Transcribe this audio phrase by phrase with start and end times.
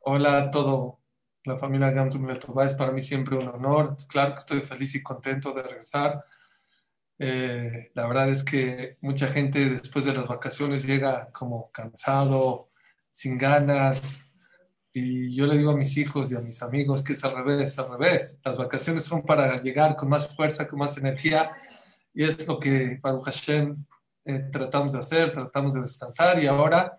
[0.00, 1.00] Hola a todo
[1.44, 3.96] la familia Gamsum Letová, es para mí siempre un honor.
[4.08, 6.24] Claro que estoy feliz y contento de regresar.
[7.18, 12.70] Eh, la verdad es que mucha gente después de las vacaciones llega como cansado,
[13.08, 14.24] sin ganas.
[14.92, 17.78] Y yo le digo a mis hijos y a mis amigos que es al revés,
[17.78, 18.38] al revés.
[18.44, 21.52] Las vacaciones son para llegar con más fuerza, con más energía.
[22.14, 23.84] Y es lo que Baruch Hashem
[24.24, 26.42] eh, tratamos de hacer, tratamos de descansar.
[26.42, 26.98] Y ahora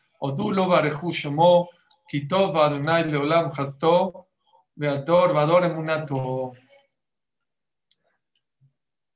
[0.23, 1.69] Odulo Barehu Shemo,
[2.07, 4.27] Kitov Adonai Leolam Hasto,
[4.75, 6.51] Beator Vador Emunato.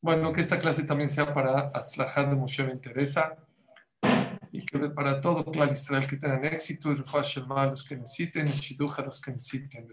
[0.02, 3.36] Bueno, que esta clase también sea para Aslajar de Moshe Ben Teresa
[4.52, 7.98] y que para todo Clar Israel que tengan éxito y Rufa Shelma a los que
[7.98, 9.88] necesiten y Shiduja a los que necesiten.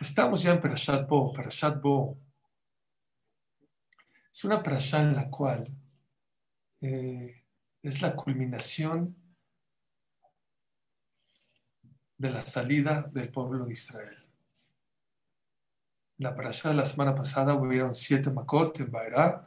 [0.00, 1.32] Estamos ya en Parashat Bo.
[1.32, 2.18] Parashat Bo
[4.36, 5.64] es una parashat en la cual
[6.82, 7.45] eh,
[7.86, 9.16] es la culminación
[12.18, 14.26] de la salida del pueblo de Israel
[16.18, 19.46] la parasha de la semana pasada hubieron siete makot en Baerá.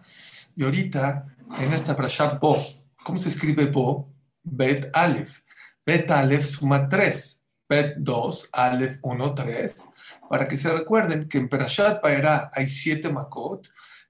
[0.56, 1.26] Y ahorita,
[1.58, 2.58] en esta parasha Bo,
[3.04, 4.12] ¿cómo se escribe Bo?
[4.44, 5.42] Bet Aleph.
[5.86, 7.38] Bet Aleph suma tres.
[7.67, 9.90] Bet 2, Aleph 1, 3.
[10.28, 13.67] Para que se recuerden que en Parashat Baerá hay siete makot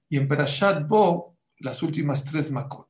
[0.08, 2.88] y en Parashat Bo las últimas tres makot,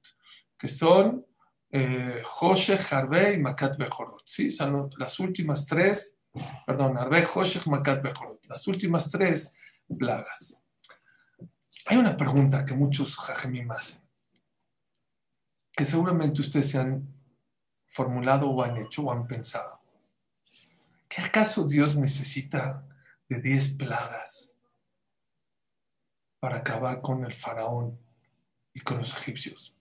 [0.57, 1.27] que son
[1.71, 4.23] eh, Joshech, Harbe y Makat Bechorot.
[4.25, 4.51] ¿sí?
[4.51, 6.17] Son las últimas tres,
[6.67, 8.45] perdón, Harbe, Joshech, Makat Bechorot.
[8.47, 9.53] Las últimas tres
[9.99, 10.61] plagas.
[11.87, 14.03] Hay una pregunta que muchos jajemim hacen,
[15.72, 17.09] que seguramente ustedes se han
[17.89, 19.81] formulado o han hecho o han pensado.
[21.09, 22.87] ¿Que acaso Dios necesita
[23.28, 24.53] de 10 plagas
[26.39, 27.99] para acabar con el faraón
[28.73, 29.75] y con los egipcios?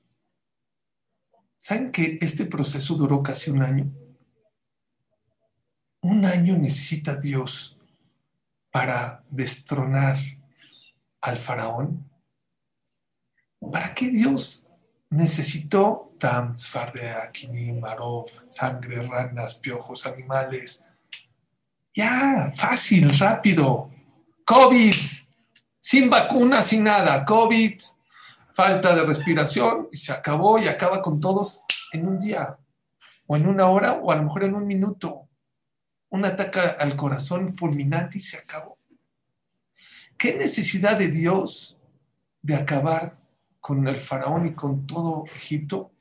[1.59, 3.91] ¿Saben que este proceso duró casi un año?
[6.01, 7.77] Un año necesita Dios
[8.71, 10.17] para destronar
[11.19, 12.09] al faraón?
[13.59, 14.69] ¿Para qué Dios
[15.09, 16.55] necesitó Tam,
[17.23, 17.81] Akinim,
[18.47, 20.87] sangre, ranas, piojos, animales?
[21.93, 23.91] Ya, fácil, rápido.
[24.45, 24.95] COVID,
[25.77, 27.25] sin vacuna, sin nada.
[27.25, 27.81] COVID,
[28.59, 32.57] falta de respiración y se acabó y acaba con todos en un día,
[33.25, 35.29] o en una hora, o a lo mejor en un minuto
[36.09, 38.77] un ataque al corazón fulminante y se acabó.
[40.17, 41.79] ¿Qué necesidad de Dios
[42.41, 43.17] de acabar
[43.61, 45.93] con el faraón y con todo Egipto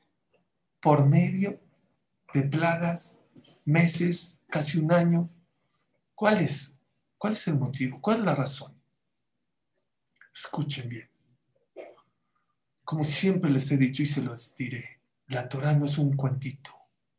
[0.81, 1.61] por medio
[2.33, 3.19] de plagas,
[3.63, 5.29] meses, casi un año?
[6.13, 6.77] ¿Cuál es?
[7.17, 8.01] ¿Cuál es el motivo?
[8.01, 8.77] ¿Cuál es la razón?
[10.33, 11.08] Escuchen bien.
[12.89, 16.71] Como siempre les he dicho y se los diré, la Torah no es un cuentito.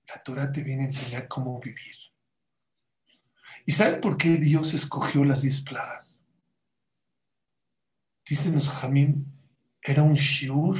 [0.08, 1.94] La Torah te viene a enseñar cómo vivir.
[3.64, 6.24] ¿Y saben por qué Dios escogió las diez plagas?
[8.28, 9.26] Dicen los Jamín,
[9.80, 10.76] era un shiur,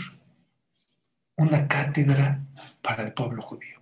[1.36, 2.44] una cátedra
[2.82, 3.78] para el pueblo judío.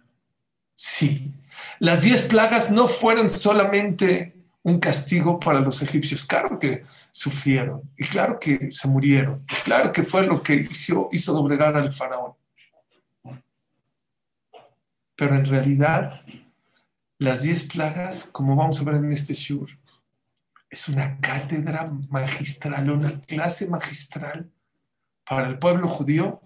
[0.75, 1.32] Sí,
[1.78, 4.38] las diez plagas no fueron solamente
[4.69, 6.25] un castigo para los egipcios.
[6.27, 9.45] Claro que sufrieron y claro que se murieron.
[9.65, 12.34] Claro que fue lo que hizo, hizo doblegar al faraón.
[15.17, 16.23] Pero en realidad
[17.19, 19.69] las diez plagas, como vamos a ver en este shur,
[20.71, 24.50] es una cátedra magistral, una clase magistral
[25.29, 26.41] para el pueblo judío,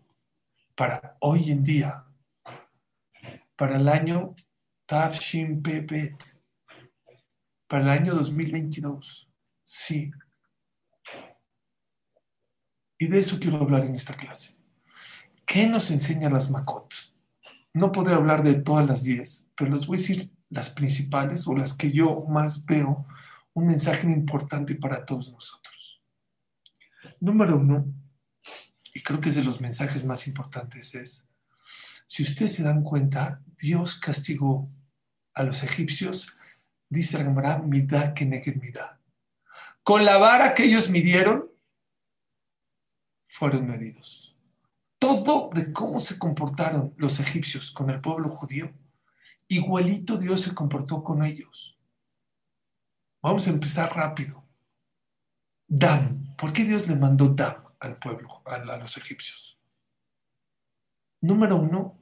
[0.74, 2.04] para hoy en día,
[3.56, 4.34] para el año
[4.86, 6.31] Tafshin Pepet,
[7.72, 9.30] para el año 2022.
[9.64, 10.10] Sí.
[12.98, 14.58] Y de eso quiero hablar en esta clase.
[15.46, 16.92] ¿Qué nos enseña las Makot?
[17.72, 21.56] No poder hablar de todas las diez, pero les voy a decir las principales o
[21.56, 23.06] las que yo más veo,
[23.54, 26.02] un mensaje importante para todos nosotros.
[27.20, 27.86] Número uno,
[28.92, 31.26] y creo que es de los mensajes más importantes, es,
[32.06, 34.70] si ustedes se dan cuenta, Dios castigó
[35.32, 36.36] a los egipcios,
[36.92, 37.62] dice la Gemara,
[38.14, 39.00] que midá.
[39.82, 41.50] Con la vara que ellos midieron,
[43.26, 44.36] fueron medidos.
[44.98, 48.72] Todo de cómo se comportaron los egipcios con el pueblo judío
[49.52, 51.78] Igualito Dios se comportó con ellos.
[53.20, 54.42] Vamos a empezar rápido.
[55.68, 56.34] Dam.
[56.36, 59.58] ¿Por qué Dios le mandó Dam al pueblo, a, los egipcios?
[61.20, 61.98] Número uno,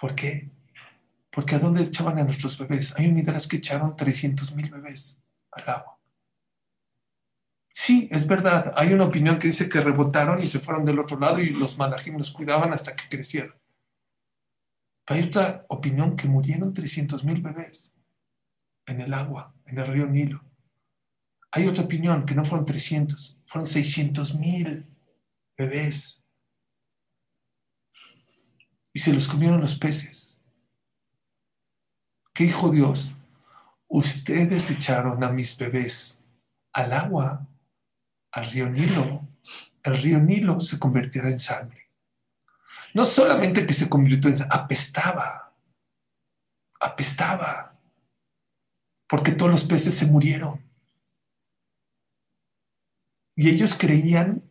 [0.00, 0.50] ¿por qué?
[1.36, 2.98] Porque ¿a dónde echaban a nuestros bebés?
[2.98, 6.00] Hay unidades que echaron 300 mil bebés al agua.
[7.68, 8.72] Sí, es verdad.
[8.74, 11.76] Hay una opinión que dice que rebotaron y se fueron del otro lado y los
[11.76, 13.54] malajim los cuidaban hasta que crecieron.
[15.04, 17.94] Pero hay otra opinión que murieron 300 mil bebés
[18.86, 20.42] en el agua, en el río Nilo.
[21.50, 24.86] Hay otra opinión que no fueron 300, fueron 600 mil
[25.54, 26.24] bebés.
[28.94, 30.35] Y se los comieron los peces.
[32.36, 33.12] ¿Qué dijo Dios?
[33.88, 36.22] Ustedes echaron a mis bebés
[36.74, 37.48] al agua
[38.30, 39.26] al río Nilo,
[39.82, 41.88] el río Nilo se convertirá en sangre.
[42.92, 45.56] No solamente que se convirtió en sangre, apestaba,
[46.78, 47.80] apestaba,
[49.08, 50.62] porque todos los peces se murieron.
[53.34, 54.42] Y ellos creían,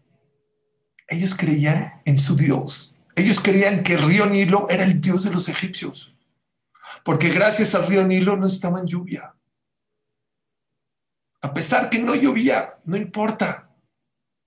[1.07, 2.97] ellos creían en su Dios.
[3.15, 6.14] Ellos creían que el río Nilo era el Dios de los egipcios,
[7.03, 9.35] porque gracias al río Nilo no estaban lluvia.
[11.41, 13.69] A pesar que no llovía, no importa.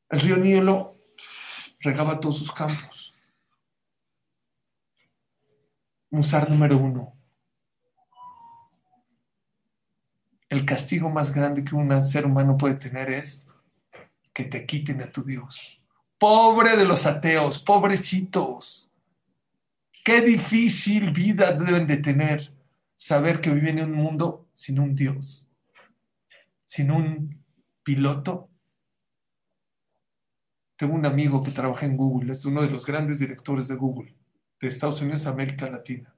[0.09, 0.97] El río Nilo
[1.81, 3.15] regaba todos sus campos.
[6.11, 7.15] Musar número uno.
[10.49, 13.51] El castigo más grande que un ser humano puede tener es
[14.33, 15.83] que te quiten a tu Dios.
[16.17, 18.91] Pobre de los ateos, pobrecitos.
[20.09, 22.41] Qué difícil vida deben de tener
[22.97, 25.51] saber que viven en un mundo sin un Dios,
[26.65, 27.45] sin un
[27.83, 28.49] piloto
[30.77, 34.15] tengo un amigo que trabaja en Google, es uno de los grandes directores de Google,
[34.59, 36.15] de Estados Unidos a América Latina.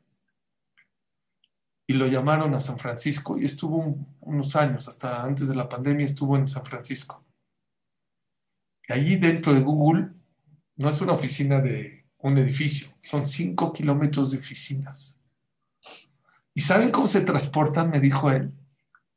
[1.89, 6.07] Y lo llamaron a San Francisco y estuvo unos años, hasta antes de la pandemia
[6.07, 7.25] estuvo en San Francisco.
[8.87, 10.11] Y allí dentro de Google,
[10.77, 15.19] no es una oficina de un edificio, son cinco kilómetros de oficinas.
[16.55, 17.91] ¿Y saben cómo se transportan?
[17.91, 18.53] Me dijo él,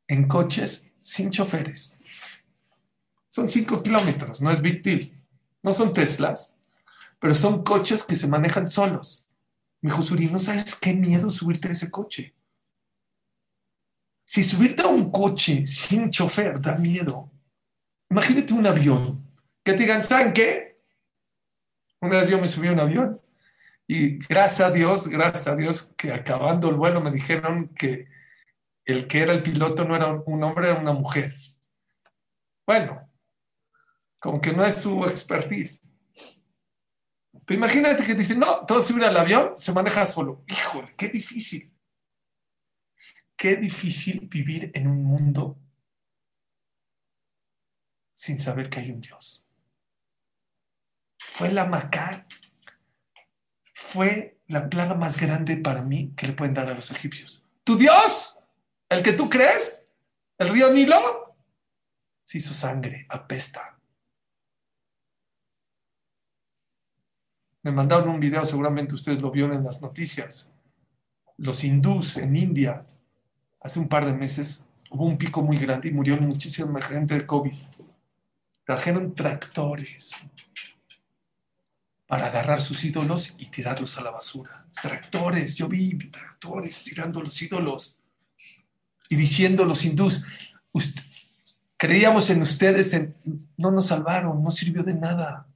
[0.08, 1.98] en coches sin choferes.
[3.28, 5.12] Son cinco kilómetros, no es big deal.
[5.64, 6.58] No son Teslas,
[7.20, 9.28] pero son coches que se manejan solos.
[9.82, 12.36] Me dijo, Suri, ¿no sabes qué miedo subirte a ese coche?
[14.26, 17.32] Si subirte a un coche sin chofer da miedo,
[18.10, 19.26] imagínate un avión
[19.64, 20.73] que te digan, ¿saben qué?
[22.04, 23.22] Una vez yo me subí a un avión
[23.88, 28.10] y gracias a Dios, gracias a Dios que acabando el vuelo me dijeron que
[28.84, 31.34] el que era el piloto no era un hombre, era una mujer.
[32.68, 33.10] Bueno,
[34.20, 35.82] como que no es su expertise.
[37.46, 40.44] Pero imagínate que dicen, no, todo subir al avión, se maneja solo.
[40.50, 41.74] Híjole, qué difícil.
[43.38, 45.58] Qué difícil vivir en un mundo
[48.12, 49.43] sin saber que hay un Dios.
[51.30, 52.28] Fue la macar,
[53.74, 57.44] fue la plaga más grande para mí que le pueden dar a los egipcios.
[57.64, 58.44] ¿Tu Dios?
[58.90, 59.88] ¿El que tú crees?
[60.38, 61.36] ¿El río Nilo?
[62.24, 63.80] Se hizo sangre, apesta.
[67.62, 70.52] Me mandaron un video, seguramente ustedes lo vieron en las noticias.
[71.38, 72.86] Los hindús en India,
[73.62, 77.26] hace un par de meses, hubo un pico muy grande y murió muchísima gente de
[77.26, 77.54] COVID.
[78.66, 80.26] Trajeron tractores
[82.14, 84.68] para agarrar sus ídolos y tirarlos a la basura.
[84.80, 88.04] Tractores, yo vi tractores tirando los ídolos
[89.10, 90.24] y diciendo los hindús,
[91.76, 92.96] creíamos en ustedes,
[93.58, 95.48] no nos salvaron, no sirvió de nada.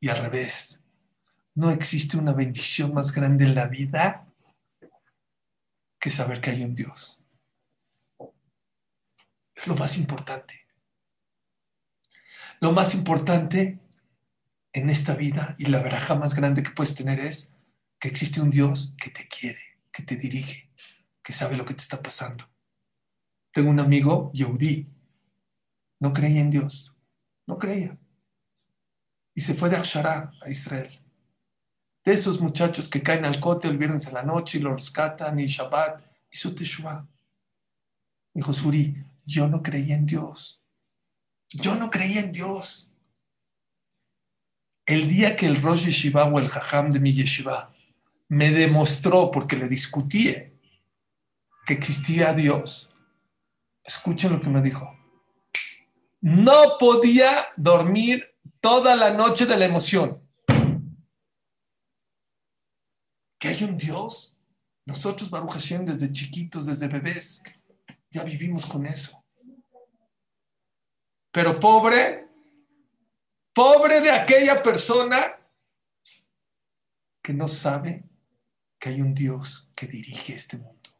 [0.00, 0.80] Y al revés,
[1.54, 4.26] no existe una bendición más grande en la vida
[6.00, 7.24] que saber que hay un Dios.
[9.54, 10.66] Es lo más importante.
[12.58, 13.78] Lo más importante
[14.72, 17.52] en esta vida y la veraja más grande que puedes tener es
[17.98, 19.60] que existe un Dios que te quiere,
[19.92, 20.70] que te dirige,
[21.22, 22.44] que sabe lo que te está pasando.
[23.52, 24.88] Tengo un amigo, Yehudi,
[26.00, 26.94] no creía en Dios,
[27.46, 27.98] no creía
[29.34, 31.00] y se fue de Akshara a Israel.
[32.04, 35.46] De esos muchachos que caen al cote el viernes la noche y lo rescatan y
[35.46, 37.06] Shabbat, hizo Teshua.
[38.34, 40.62] Dijo Suri, yo no creía en Dios.
[41.48, 42.91] Yo no creía en Dios.
[44.92, 47.74] El día que el Rosh Yeshiva o el Jajam de mi Yeshiva
[48.28, 50.34] me demostró, porque le discutí,
[51.64, 52.94] que existía Dios,
[53.82, 54.94] escuchen lo que me dijo.
[56.20, 60.22] No podía dormir toda la noche de la emoción.
[63.42, 64.38] que hay un Dios.
[64.86, 67.42] Nosotros, Baruch Hashem, desde chiquitos, desde bebés,
[68.08, 69.24] ya vivimos con eso.
[71.32, 72.28] Pero pobre,
[73.52, 75.38] pobre de aquella persona
[77.22, 78.04] que no sabe
[78.78, 80.90] que hay un Dios que dirige este mundo.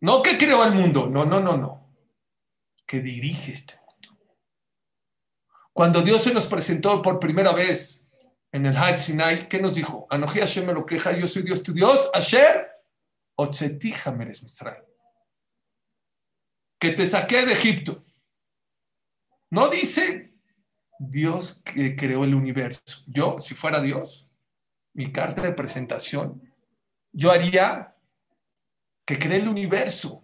[0.00, 1.94] No que creó el mundo, no, no, no, no.
[2.86, 4.18] Que dirige este mundo.
[5.72, 8.08] Cuando Dios se nos presentó por primera vez
[8.52, 10.06] en el Had Sinai, ¿qué nos dijo?
[10.10, 12.68] Anoji Hashem me lo queja, yo soy Dios tu Dios, Asher,
[13.36, 14.84] Otzetija meres Misrael.
[16.78, 18.04] Que te saqué de Egipto.
[19.50, 20.29] No dice
[21.02, 23.02] Dios que creó el universo.
[23.06, 24.28] Yo, si fuera Dios,
[24.92, 26.42] mi carta de presentación,
[27.10, 27.96] yo haría
[29.06, 30.22] que cree el universo.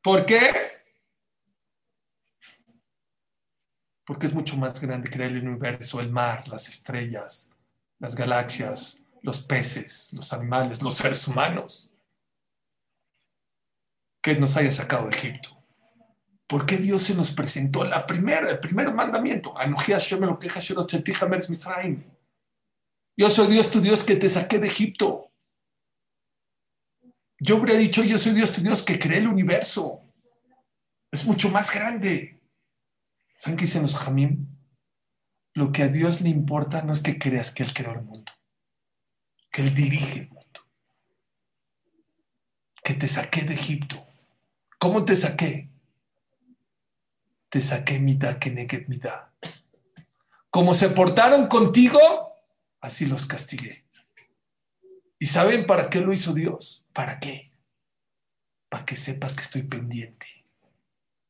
[0.00, 0.52] ¿Por qué?
[4.06, 7.50] Porque es mucho más grande creer el universo, el mar, las estrellas,
[7.98, 11.90] las galaxias, los peces, los animales, los seres humanos,
[14.22, 15.57] que nos haya sacado de Egipto.
[16.48, 19.54] ¿Por qué Dios se nos presentó la primera, el primer mandamiento?
[23.14, 25.30] Yo soy Dios, tu Dios, que te saqué de Egipto.
[27.38, 30.02] Yo habría dicho, yo soy Dios, tu Dios, que cree el universo.
[31.12, 32.40] Es mucho más grande.
[33.36, 34.46] ¿Saben qué dicen los Jamim?
[35.52, 38.32] Lo que a Dios le importa no es que creas que Él creó el mundo,
[39.50, 40.60] que Él dirige el mundo,
[42.82, 44.06] que te saqué de Egipto.
[44.78, 45.68] ¿Cómo te saqué?
[47.48, 49.28] Te saqué mitad que neget mitad.
[50.50, 51.98] Como se portaron contigo,
[52.80, 53.84] así los castigué.
[55.18, 56.86] ¿Y saben para qué lo hizo Dios?
[56.92, 57.52] ¿Para qué?
[58.68, 60.26] Para que sepas que estoy pendiente.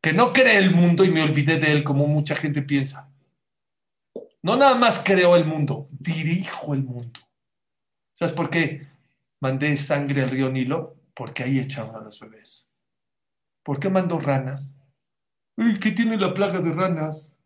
[0.01, 3.11] Que no cree el mundo y me olvidé de él como mucha gente piensa.
[4.43, 7.21] No nada más creo el mundo, dirijo el mundo.
[8.13, 8.87] ¿Sabes por qué
[9.41, 10.97] mandé sangre al río Nilo?
[11.15, 12.71] Porque ahí echaban a los bebés.
[13.63, 14.78] ¿Por qué mandó ranas?
[15.81, 17.37] ¿Qué tiene la plaga de ranas?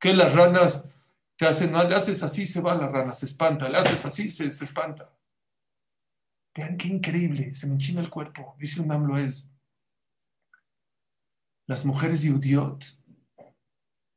[0.00, 0.90] Que las ranas
[1.36, 4.28] te hacen mal, le haces así, se va la rana, se espanta, le haces así,
[4.28, 5.12] se, se espanta.
[6.54, 8.56] Vean qué increíble, se me enchina el cuerpo.
[8.58, 9.50] Dice un Loez.
[11.68, 12.84] Las mujeres de Udiot,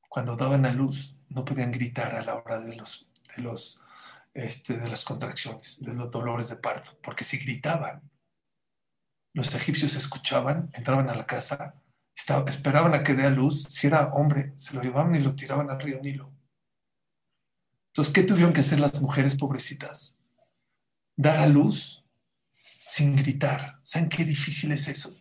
[0.07, 3.81] cuando daban a luz, no podían gritar a la hora de, los, de, los,
[4.33, 8.09] este, de las contracciones, de los dolores de parto, porque si gritaban,
[9.33, 11.75] los egipcios escuchaban, entraban a la casa,
[12.47, 15.69] esperaban a que dé a luz, si era hombre, se lo llevaban y lo tiraban
[15.69, 16.31] al río Nilo.
[17.87, 20.19] Entonces, ¿qué tuvieron que hacer las mujeres pobrecitas?
[21.15, 22.05] Dar a luz
[22.85, 23.79] sin gritar.
[23.83, 25.15] ¿Saben qué difícil es eso?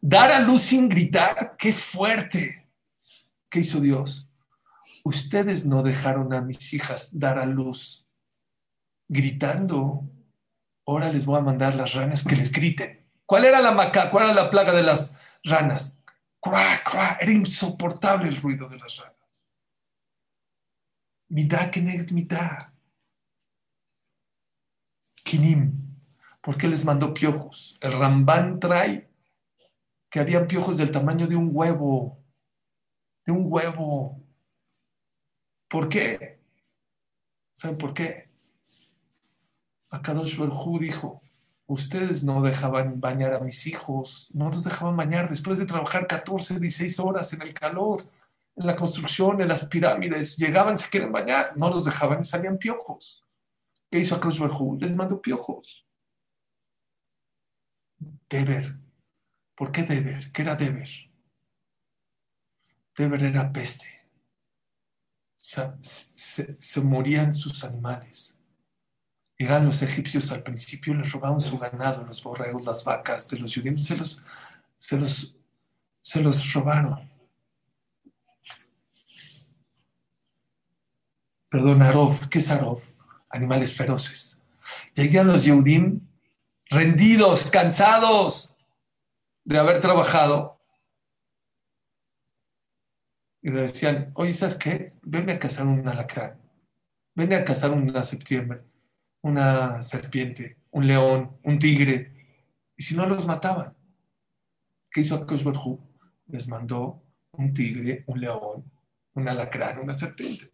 [0.00, 2.68] Dar a luz sin gritar, qué fuerte.
[3.48, 4.28] ¿Qué hizo Dios?
[5.04, 8.08] Ustedes no dejaron a mis hijas dar a luz
[9.08, 10.08] gritando.
[10.86, 12.97] Ahora les voy a mandar las ranas que les griten.
[13.28, 14.10] ¿Cuál era la maca?
[14.10, 16.00] ¿Cuál era la plaga de las ranas?
[16.40, 17.18] Cra, cra.
[17.20, 19.44] Era insoportable el ruido de las ranas.
[21.28, 22.72] Mitad que mitad.
[25.22, 25.74] Kinim.
[26.40, 27.76] ¿Por qué les mandó piojos?
[27.82, 29.10] El Rambán trae
[30.08, 32.24] que había piojos del tamaño de un huevo.
[33.26, 34.22] De un huevo.
[35.68, 36.40] ¿Por qué?
[37.52, 38.30] ¿Saben por qué?
[39.90, 41.20] Akadosh Berjú dijo,
[41.68, 46.58] ustedes no dejaban bañar a mis hijos, no los dejaban bañar después de trabajar 14,
[46.58, 48.02] 16 horas en el calor,
[48.56, 52.58] en la construcción, en las pirámides, llegaban, se quieren bañar, no los dejaban y salían
[52.58, 53.26] piojos.
[53.90, 54.78] ¿Qué hizo Akadosh Berjú?
[54.80, 55.86] Les mandó piojos.
[58.28, 58.78] Deber.
[59.54, 60.32] ¿Por qué Deber?
[60.32, 60.88] ¿Qué era Deber?
[62.96, 63.86] Deber era peste.
[65.36, 68.37] se, morían sus animales.
[69.38, 73.54] Eran los egipcios al principio, les robaban su ganado, los borregos, las vacas de los
[73.54, 74.22] judíos, se los,
[74.76, 75.38] se los,
[76.00, 77.08] se los robaron.
[81.50, 82.82] Perdón, Arov, ¿qué es Arov?
[83.30, 84.40] Animales feroces.
[84.94, 86.00] Llegan los Yehudim
[86.68, 88.56] rendidos, cansados
[89.44, 90.60] de haber trabajado.
[93.40, 94.92] Y le decían, oye, ¿sabes qué?
[95.02, 96.38] Venme a cazar un alacrán,
[97.14, 98.62] venme a cazar una septiembre,
[99.22, 102.12] una serpiente, un león, un tigre.
[102.76, 103.76] Y si no los mataban,
[104.90, 105.44] ¿qué hizo Akash
[106.26, 108.70] Les mandó un tigre, un león,
[109.14, 110.50] un alacrán, una serpiente.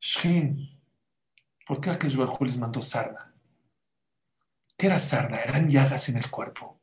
[0.00, 0.80] Shin.
[1.66, 3.34] ¿Por qué Akash les mandó sarna?
[4.76, 5.40] ¿Qué era sarna?
[5.40, 6.80] Eran llagas en el cuerpo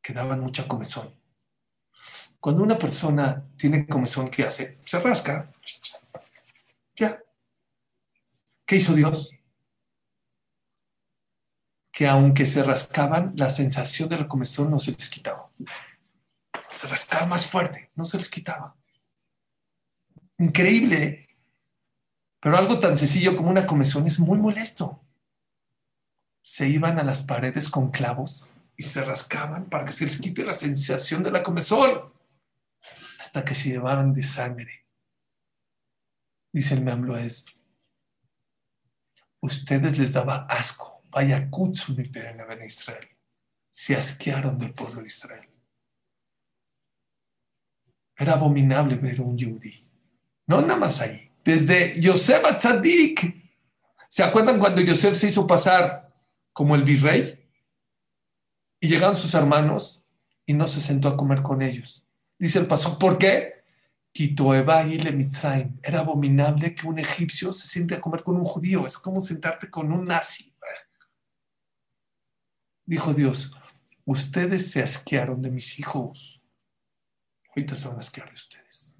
[0.00, 1.14] que daban mucha comezón.
[2.40, 4.78] Cuando una persona tiene comezón, ¿qué hace?
[4.84, 5.52] Se rasca.
[6.96, 7.22] Ya.
[8.66, 9.30] ¿Qué hizo Dios?
[11.92, 15.50] Que aunque se rascaban, la sensación de la comezón no se les quitaba.
[16.72, 18.74] Se rascaba más fuerte, no se les quitaba.
[20.38, 21.28] Increíble.
[22.40, 25.04] Pero algo tan sencillo como una comezón es muy molesto.
[26.42, 30.44] Se iban a las paredes con clavos y se rascaban para que se les quite
[30.44, 32.12] la sensación de la comezón
[33.20, 34.86] hasta que se llevaban de sangre.
[36.52, 37.64] Dice el Memlo es,
[39.40, 43.08] ustedes les daba asco, vaya kutsu en Israel,
[43.70, 45.48] se asquearon del pueblo de Israel.
[48.16, 49.86] Era abominable ver un yudí,
[50.46, 53.42] no nada más ahí, desde Yosef a Tzadik.
[54.08, 56.12] ¿Se acuerdan cuando Yosef se hizo pasar
[56.52, 57.38] como el virrey?
[58.80, 60.04] Y llegaron sus hermanos
[60.44, 62.06] y no se sentó a comer con ellos.
[62.38, 63.62] Dice el paso, ¿por qué?
[65.82, 68.86] Era abominable que un egipcio se siente a comer con un judío.
[68.86, 70.52] Es como sentarte con un nazi.
[72.84, 73.54] Dijo Dios,
[74.04, 76.42] ustedes se asquearon de mis hijos.
[77.48, 78.98] Ahorita se van a asquear de ustedes.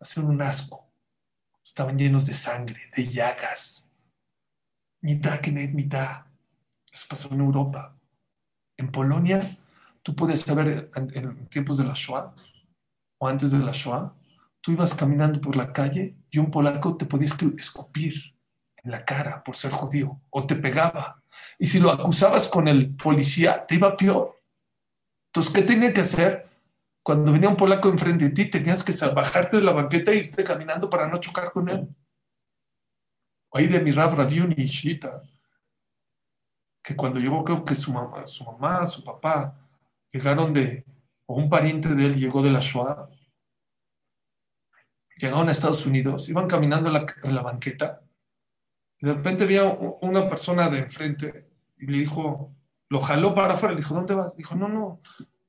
[0.00, 0.86] Va un asco.
[1.64, 3.90] Estaban llenos de sangre, de llagas.
[5.00, 6.26] Mitad que mitad.
[6.92, 7.96] Eso pasó en Europa.
[8.76, 9.40] En Polonia,
[10.02, 12.34] tú puedes saber en, tiempos de la Shoah
[13.18, 14.14] o antes de la Shoah,
[14.60, 18.14] tú ibas caminando por la calle y un polaco te podía escupir
[18.76, 21.22] en la cara por ser judío o te pegaba.
[21.58, 24.40] Y si lo acusabas con el policía, te iba peor.
[25.28, 26.48] Entonces, ¿qué tenía que hacer?
[27.02, 30.42] Cuando venía un polaco enfrente de ti, tenías que bajarte de la banqueta e irte
[30.42, 31.88] caminando para no chocar con él.
[33.52, 35.22] Ahí de mi Rav Raviuni Shita,
[36.82, 39.58] que cuando llegó, creo que su mamá, su mamá, su papá,
[40.12, 40.84] llegaron de,
[41.26, 43.08] o un pariente de él llegó de la Shoah,
[45.16, 48.05] llegaron a Estados Unidos, iban caminando en la, banqueta, y
[49.00, 52.54] de repente había una persona de enfrente y le dijo,
[52.88, 54.36] lo jaló para afuera, le dijo, ¿dónde vas?
[54.36, 55.00] Dijo, no, no,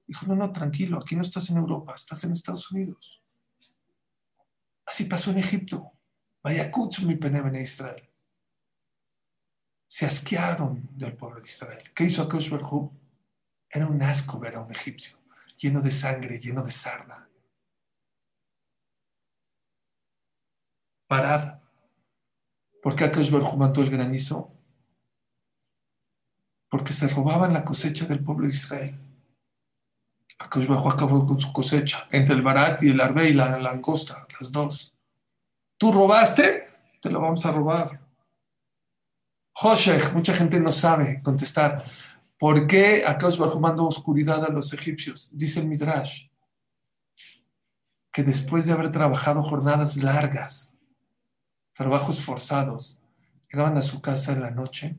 [0.05, 3.21] dijo, no, no, tranquilo, aquí no estás en Europa, estás en Estados Unidos.
[4.85, 5.91] Así pasó en Egipto.
[6.43, 6.71] Vaya
[7.05, 8.07] mi pene en Israel
[9.87, 11.91] se asquearon del pueblo de Israel.
[11.95, 12.51] ¿Qué hizo Akash
[13.69, 15.17] Era un asco ver a un egipcio,
[15.57, 17.27] lleno de sangre, lleno de sarna.
[21.07, 21.61] Parad.
[22.87, 24.49] ¿Por qué Akash mandó el granizo?
[26.69, 28.95] Porque se robaban la cosecha del pueblo de Israel.
[30.39, 34.53] Akash acabó con su cosecha, entre el barat y el arbe y la langosta, las
[34.53, 34.95] dos.
[35.77, 36.65] Tú robaste,
[37.01, 37.99] te lo vamos a robar.
[39.55, 41.83] Hoshech, mucha gente no sabe contestar.
[42.39, 45.37] ¿Por qué Akash Baruj mandó oscuridad a los egipcios?
[45.37, 46.29] Dice el Midrash
[48.13, 50.76] que después de haber trabajado jornadas largas,
[51.77, 52.99] trabajos forzados,
[53.51, 54.97] llegaban a su casa en la noche.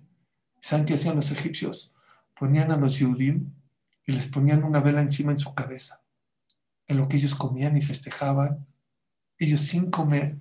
[0.61, 1.93] ¿Saben qué hacían los egipcios?
[2.39, 3.53] Ponían a los Yudim
[4.07, 6.01] y les ponían una vela encima en su cabeza,
[6.87, 8.65] en lo que ellos comían y festejaban,
[9.39, 10.37] ellos sin comer,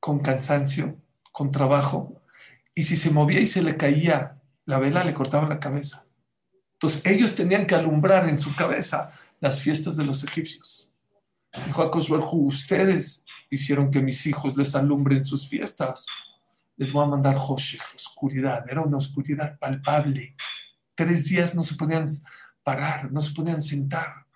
[0.00, 1.00] con cansancio,
[1.32, 2.20] con trabajo,
[2.74, 6.04] y si se movía y se le caía la vela, le cortaban la cabeza.
[6.74, 10.90] Entonces ellos tenían que alumbrar en su cabeza las fiestas de los egipcios.
[11.66, 11.90] Dijo a
[12.32, 16.06] ustedes hicieron que mis hijos les alumbren sus fiestas.
[16.76, 18.64] Les voy a mandar Joshech, oscuridad.
[18.68, 20.34] Era una oscuridad palpable.
[20.94, 22.06] Tres días no se podían
[22.62, 24.26] parar, no se podían sentar.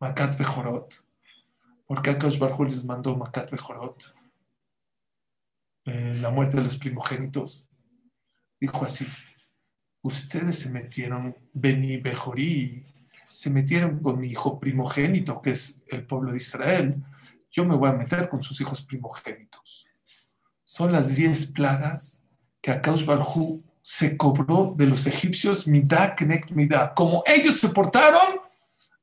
[0.00, 0.94] Makat Bejorot.
[1.86, 4.14] ¿Por qué Akash les mandó Makat Bejorot?
[5.86, 7.66] Eh, la muerte de los primogénitos,
[8.60, 9.06] dijo así,
[10.02, 12.84] ustedes se metieron, Beni Bejorí,
[13.38, 17.04] se metieron con mi hijo primogénito, que es el pueblo de Israel,
[17.52, 19.86] yo me voy a meter con sus hijos primogénitos.
[20.64, 22.20] Son las diez plagas
[22.60, 26.94] que Akash Barhu se cobró de los egipcios Midah Knek Midah.
[26.94, 28.40] Como ellos se portaron,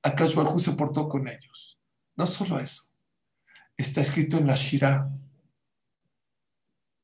[0.03, 1.79] Akash Barhu se portó con ellos.
[2.17, 2.91] No solo eso,
[3.77, 5.09] está escrito en la Shirah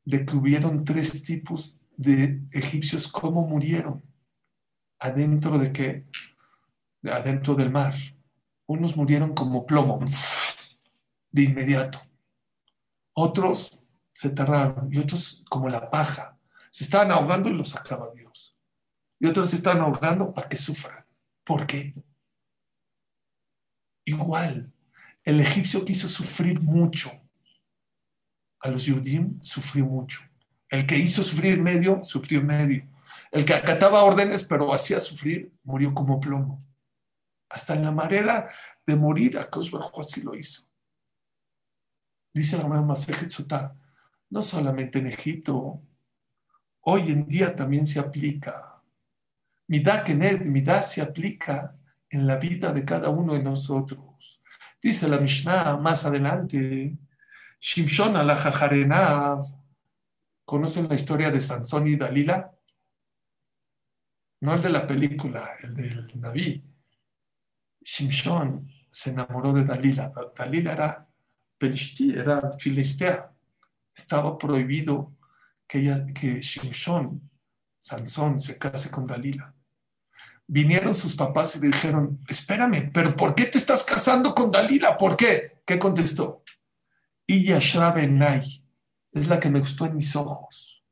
[0.03, 4.03] de que hubieron tres tipos de egipcios, cómo murieron.
[4.99, 5.71] ¿Adentro de
[7.01, 7.11] qué?
[7.11, 7.93] Adentro del mar.
[8.67, 9.99] Unos murieron como plomo,
[11.31, 11.99] de inmediato.
[13.13, 13.83] Otros
[14.13, 16.37] se tardaron y otros como la paja.
[16.69, 18.55] Se estaban ahogando y los sacaba Dios.
[19.19, 21.05] Y otros se estaban ahogando para que sufran.
[21.43, 21.93] ¿Por qué?
[24.05, 24.71] Igual,
[25.23, 27.11] el egipcio quiso sufrir mucho
[28.61, 30.21] a los Yudim sufrió mucho.
[30.69, 32.87] El que hizo sufrir medio, sufrió medio.
[33.31, 36.63] El que acataba órdenes, pero hacía sufrir, murió como plomo.
[37.51, 38.49] Hasta en la manera
[38.85, 40.63] de morir, a Bajo así lo hizo.
[42.33, 43.29] Dice la mamá Masejet
[44.29, 45.81] no solamente en Egipto,
[46.81, 48.81] hoy en día también se aplica.
[49.67, 51.75] Midá Kened, Midá se aplica
[52.09, 54.41] en la vida de cada uno de nosotros.
[54.81, 56.97] Dice la Mishnah más adelante,
[57.59, 59.45] Shimshon al
[60.45, 62.51] ¿conocen la historia de Sansón y Dalila?
[64.39, 66.70] No el de la película, el del Naví.
[67.83, 70.11] Shimshon se enamoró de Dalila.
[70.35, 71.07] Dalila era
[71.59, 73.31] era filistea.
[73.95, 75.13] Estaba prohibido
[75.67, 77.29] que, ella, Shimshon,
[77.77, 79.53] Sansón, se case con Dalila.
[80.47, 84.97] Vinieron sus papás y le dijeron, espérame, pero ¿por qué te estás casando con Dalila?
[84.97, 85.61] ¿Por qué?
[85.65, 86.43] ¿Qué contestó?
[87.25, 88.65] Y Yashra Benay
[89.13, 90.83] es la que me gustó en mis ojos.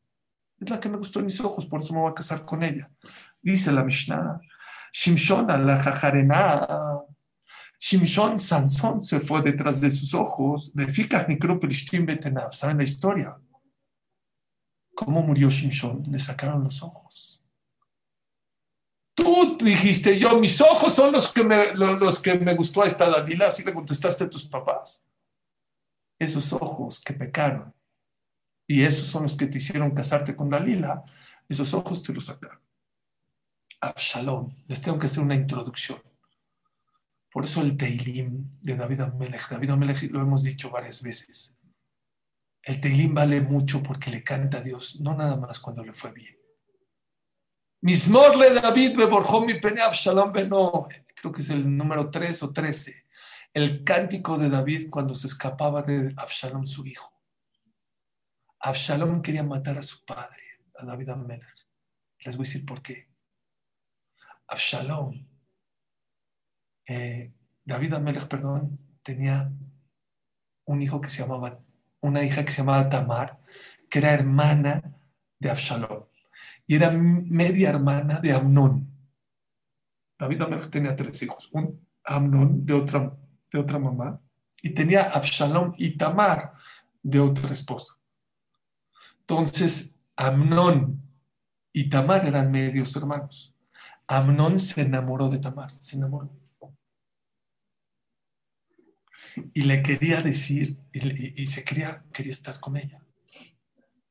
[0.59, 2.63] Es la que me gustó en mis ojos, por eso me voy a casar con
[2.63, 2.89] ella.
[3.41, 4.39] Dice la Mishnah,
[4.91, 7.03] Shimshon la jajarená.
[7.79, 10.85] Shimshon Sansón se fue detrás de sus ojos, de
[11.27, 12.53] Mikropelishtim Betenav.
[12.53, 13.37] ¿Saben la historia?
[14.93, 16.03] ¿Cómo murió Shimshon?
[16.11, 17.41] Le sacaron los ojos.
[19.15, 23.09] Tú dijiste, yo, mis ojos son los que me, los, que me gustó a esta
[23.09, 25.05] Dalila, así le contestaste a tus papás.
[26.17, 27.73] Esos ojos que pecaron
[28.67, 31.03] y esos son los que te hicieron casarte con Dalila,
[31.47, 32.61] esos ojos te los sacaron.
[33.81, 36.01] Absalom, les tengo que hacer una introducción.
[37.31, 41.57] Por eso el Teilim de David Amelech, David Amelech lo hemos dicho varias veces.
[42.63, 46.11] El Teilim vale mucho porque le canta a Dios, no nada más cuando le fue
[46.11, 46.35] bien.
[47.81, 50.87] Mismorle David me borjó mi pene Absalom beno.
[51.15, 53.05] Creo que es el número 3 o 13.
[53.53, 57.13] El cántico de David cuando se escapaba de Absalom, su hijo.
[58.59, 60.43] Absalom quería matar a su padre,
[60.77, 61.67] a David Amelech.
[62.19, 63.08] Les voy a decir por qué.
[64.49, 65.25] Absalom,
[66.87, 67.31] eh,
[67.63, 69.51] David Amelech, perdón, tenía
[70.65, 71.59] un hijo que se llamaba,
[72.01, 73.39] una hija que se llamaba Tamar,
[73.89, 74.81] que era hermana
[75.39, 76.05] de Absalom
[76.67, 78.87] y era media hermana de Amnón.
[80.17, 83.15] David Amelech tenía tres hijos, un Amnón de otra,
[83.51, 84.21] de otra mamá
[84.61, 86.53] y tenía Absalom y Tamar
[87.01, 87.95] de otra esposa.
[89.21, 91.01] Entonces, Amnón
[91.71, 93.48] y Tamar eran medios hermanos.
[94.09, 96.31] Amnón se enamoró de Tamar, se enamoró.
[99.53, 103.05] Y le quería decir, y, se quería, quería estar con ella.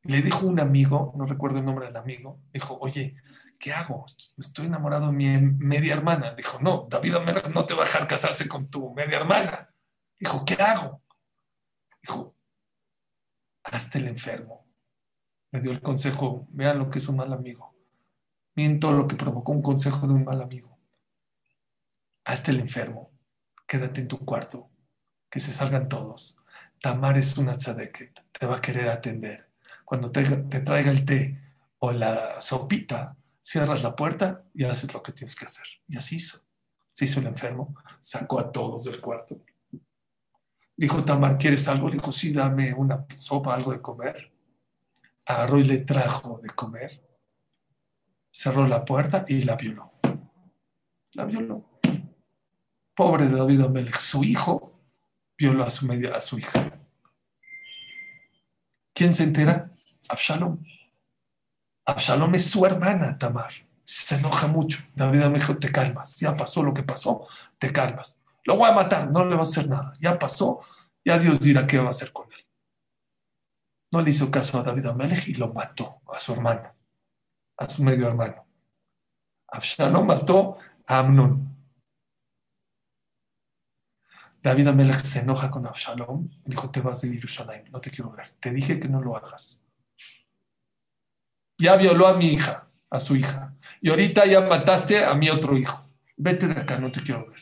[0.05, 3.17] Le dijo un amigo, no recuerdo el nombre del amigo, dijo, oye,
[3.59, 4.07] ¿qué hago?
[4.37, 6.33] Estoy enamorado de mi media hermana.
[6.33, 9.75] Dijo, no, David Amelech no te va a dejar casarse con tu media hermana.
[10.17, 11.03] Dijo, ¿qué hago?
[12.01, 12.37] Dijo,
[13.65, 14.65] hazte el enfermo.
[15.51, 17.68] Me dio el consejo, vean lo que es un mal amigo
[18.81, 20.77] todo lo que provocó un consejo de un mal amigo.
[22.25, 23.13] Hazte el enfermo,
[23.67, 24.69] quédate en tu cuarto,
[25.31, 26.37] que se salgan todos.
[26.81, 29.49] Tamar es una tzadeket, te va a querer atender.
[29.85, 31.39] Cuando te, te traiga el té
[31.79, 35.67] o la sopita, cierras la puerta y haces lo que tienes que hacer.
[35.87, 36.45] Y así hizo.
[36.93, 39.41] Se hizo el enfermo, sacó a todos del cuarto.
[40.77, 41.89] Dijo Tamar, ¿quieres algo?
[41.89, 44.33] Le dijo, sí, dame una sopa, algo de comer.
[45.27, 47.08] Agarró y le trajo de comer
[48.39, 49.91] cerró la puerta y la violó.
[51.15, 51.81] La violó.
[52.95, 54.81] Pobre David Amelech, su hijo
[55.37, 56.71] violó a su, media, a su hija.
[58.95, 59.73] ¿Quién se entera?
[60.09, 60.63] Absalom.
[61.85, 63.53] Absalom es su hermana, Tamar.
[63.83, 64.85] Se enoja mucho.
[64.95, 66.15] David Amelech, te calmas.
[66.17, 67.27] Ya pasó lo que pasó,
[67.59, 68.21] te calmas.
[68.45, 69.93] Lo voy a matar, no le va a hacer nada.
[70.01, 70.61] Ya pasó,
[71.05, 72.47] ya Dios dirá qué va a hacer con él.
[73.91, 76.78] No le hizo caso a David Amelech y lo mató a su hermano
[77.59, 78.47] a su medio hermano.
[79.49, 81.57] Absalom mató a Amnon.
[84.41, 88.13] David Amelech se enoja con Absalom y dijo, te vas de Jerusalén, no te quiero
[88.13, 88.29] ver.
[88.41, 89.65] Te dije que no lo hagas.
[91.59, 93.57] Ya violó a mi hija, a su hija.
[93.81, 95.91] Y ahorita ya mataste a mi otro hijo.
[96.17, 97.41] Vete de acá, no te quiero ver.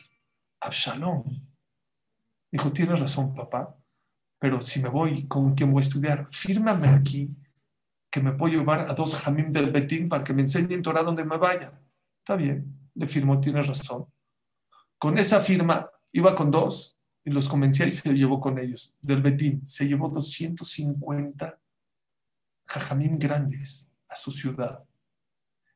[0.59, 1.23] Absalom
[2.51, 3.77] dijo, tienes razón, papá,
[4.39, 6.27] pero si me voy, ¿con quién voy a estudiar?
[6.31, 7.29] Fírmame aquí
[8.17, 11.23] que me puedo llevar a dos jamim del Betín para que me enseñen Torah donde
[11.23, 11.71] me vaya.
[12.17, 14.07] Está bien, le firmó, tiene razón.
[14.97, 18.97] Con esa firma iba con dos y los convencía y se llevó con ellos.
[19.01, 21.59] Del Betín se llevó 250
[22.65, 24.83] jajamim grandes a su ciudad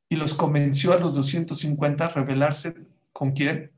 [0.10, 2.74] y los convenció a los 250 a rebelarse
[3.14, 3.72] con quién?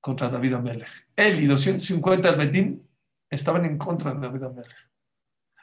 [0.00, 1.08] Contra David Amelech.
[1.16, 2.88] Él y 250 del Betín
[3.28, 4.87] estaban en contra de David Amelech.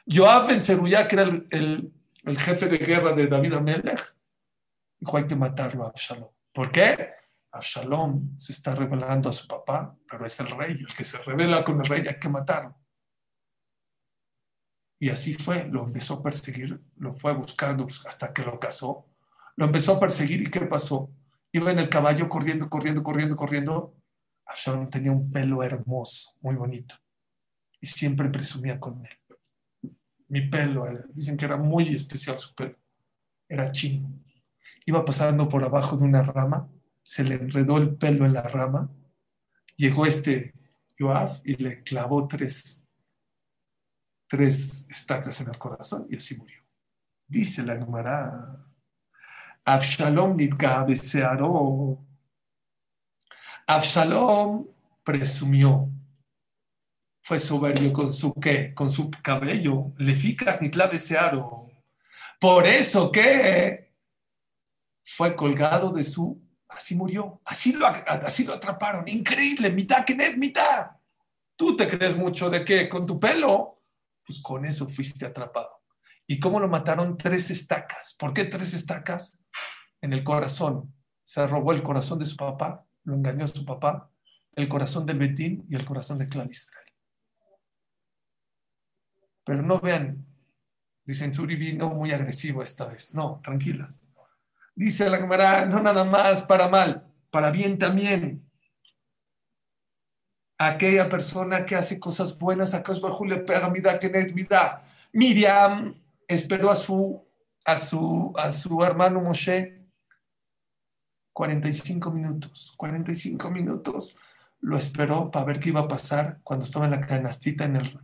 [0.08, 1.92] Joab en Ceruyá, que era el,
[2.38, 4.16] jefe de guerra de David Amelech,
[4.98, 6.30] dijo, hay que matarlo a Absalom.
[6.52, 7.10] ¿Por qué?
[7.50, 11.64] Absalom se está revelando a su papá, pero es el rey, el que se revela
[11.64, 12.76] con el rey hay que matarlo.
[14.98, 19.06] Y así fue, lo empezó a perseguir, lo fue buscando hasta que lo casó.
[19.56, 21.10] Lo empezó a perseguir y ¿qué pasó?
[21.52, 23.94] Iba en el caballo corriendo, corriendo, corriendo, corriendo.
[24.46, 26.94] Absalom tenía un pelo hermoso, muy bonito.
[27.80, 29.25] Y siempre presumía con él.
[30.28, 32.76] Mi pelo, eh, dicen que era muy especial su pelo.
[33.48, 34.08] Era chino.
[34.84, 36.68] Iba pasando por abajo de una rama,
[37.02, 38.90] se le enredó el pelo en la rama.
[39.76, 40.54] Llegó este
[40.98, 42.86] Joab y le clavó tres
[44.28, 46.62] tres estacas en el corazón y así murió.
[47.26, 48.66] Dice la Gemara,
[49.64, 50.36] Absalom
[50.96, 52.04] Searo.
[53.66, 54.66] Absalom
[55.02, 55.90] presumió,
[57.26, 60.60] fue soberbio con su qué, con su cabello, le fica
[60.96, 61.66] Searo.
[62.38, 63.92] Por eso que
[65.04, 70.36] fue colgado de su, así murió, así lo, así lo atraparon, increíble, mitad que net,
[70.36, 70.92] mitad.
[71.56, 73.82] Tú te crees mucho de qué, con tu pelo,
[74.24, 75.82] pues con eso fuiste atrapado.
[76.28, 77.18] ¿Y cómo lo mataron?
[77.18, 78.14] Tres estacas.
[78.14, 79.40] ¿Por qué tres estacas?
[80.00, 80.94] En el corazón.
[81.24, 84.12] Se robó el corazón de su papá, lo engañó a su papá,
[84.54, 86.85] el corazón de Betín y el corazón de Clan Israel.
[89.46, 90.26] Pero no vean,
[91.04, 93.14] dicen Suri vino muy agresivo esta vez.
[93.14, 94.02] No, tranquilas.
[94.74, 98.42] Dice la cámara, no nada más para mal, para bien también
[100.58, 104.82] aquella persona que hace cosas buenas, a Bajú le pega mira que mira.
[105.12, 105.94] Miriam
[106.26, 107.24] esperó a su,
[107.64, 109.86] a su, a su hermano Moshe
[111.32, 114.16] 45 minutos, 45 minutos
[114.60, 118.00] lo esperó para ver qué iba a pasar cuando estaba en la canastita en el,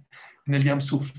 [0.46, 1.12] en el Yamsuf.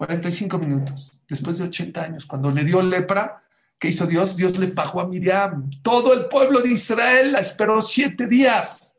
[0.00, 3.44] 45 minutos, después de 80 años, cuando le dio lepra,
[3.78, 4.34] ¿qué hizo Dios?
[4.34, 5.68] Dios le pagó a Miriam.
[5.82, 8.96] Todo el pueblo de Israel la esperó siete días.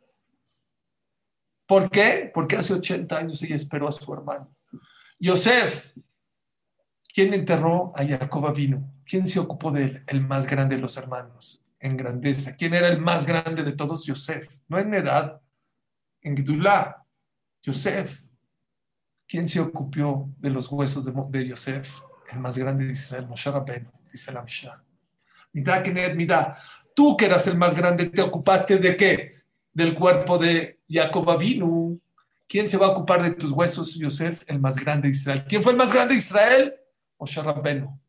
[1.65, 2.29] ¿Por qué?
[2.31, 4.55] Porque hace 80 años ella esperó a su hermano.
[5.17, 5.91] Yosef,
[7.11, 8.93] ¿quién enterró a Jacob vino?
[9.03, 10.03] ¿Quién se ocupó de él?
[10.05, 12.55] El más grande de los hermanos, en grandeza.
[12.55, 14.05] ¿Quién era el más grande de todos?
[14.05, 14.59] Yosef.
[14.67, 15.41] No en edad,
[16.21, 17.03] en Gdulá.
[17.63, 18.30] Yosef.
[19.31, 22.01] ¿Quién se ocupó de los huesos de, Yosef?
[22.33, 24.83] El más grande de Israel, Moshe Rabbeinu, dice la Mishnah.
[25.53, 26.57] Midá, Kenet, Midá.
[26.93, 29.35] Tú que eras el más grande, ¿te ocupaste de qué?
[29.71, 31.97] Del cuerpo de Jacob vino.
[32.45, 34.43] ¿Quién se va a ocupar de tus huesos, Yosef?
[34.47, 35.45] El más grande de Israel.
[35.47, 36.73] ¿Quién fue el más grande de Israel?
[37.17, 38.01] Moshe Rabbenu.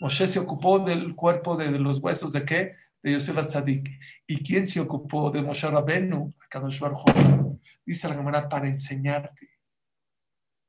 [0.00, 2.74] Moshe se ocupó del cuerpo de, los huesos de qué?
[3.00, 3.88] De Yosef Atzadik.
[4.26, 6.34] ¿Y quién se ocupó de Moshe Rabbenu?
[7.86, 9.49] Dice la Gemara para enseñarte,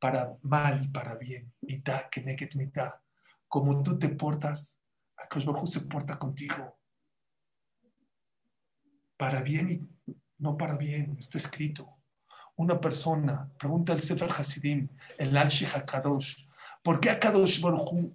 [0.02, 1.54] para mal y para bien.
[1.62, 2.92] Mitad, que neget mitad.
[3.48, 4.82] Como tú te portas,
[5.16, 6.80] Akadosh Baruj se porta contigo.
[9.16, 12.00] Para bien y no para bien, está escrito.
[12.56, 16.48] Una persona, pregunta el Sefer Hasidim, el al HaKadosh,
[16.82, 18.12] ¿por qué Akadosh Baruj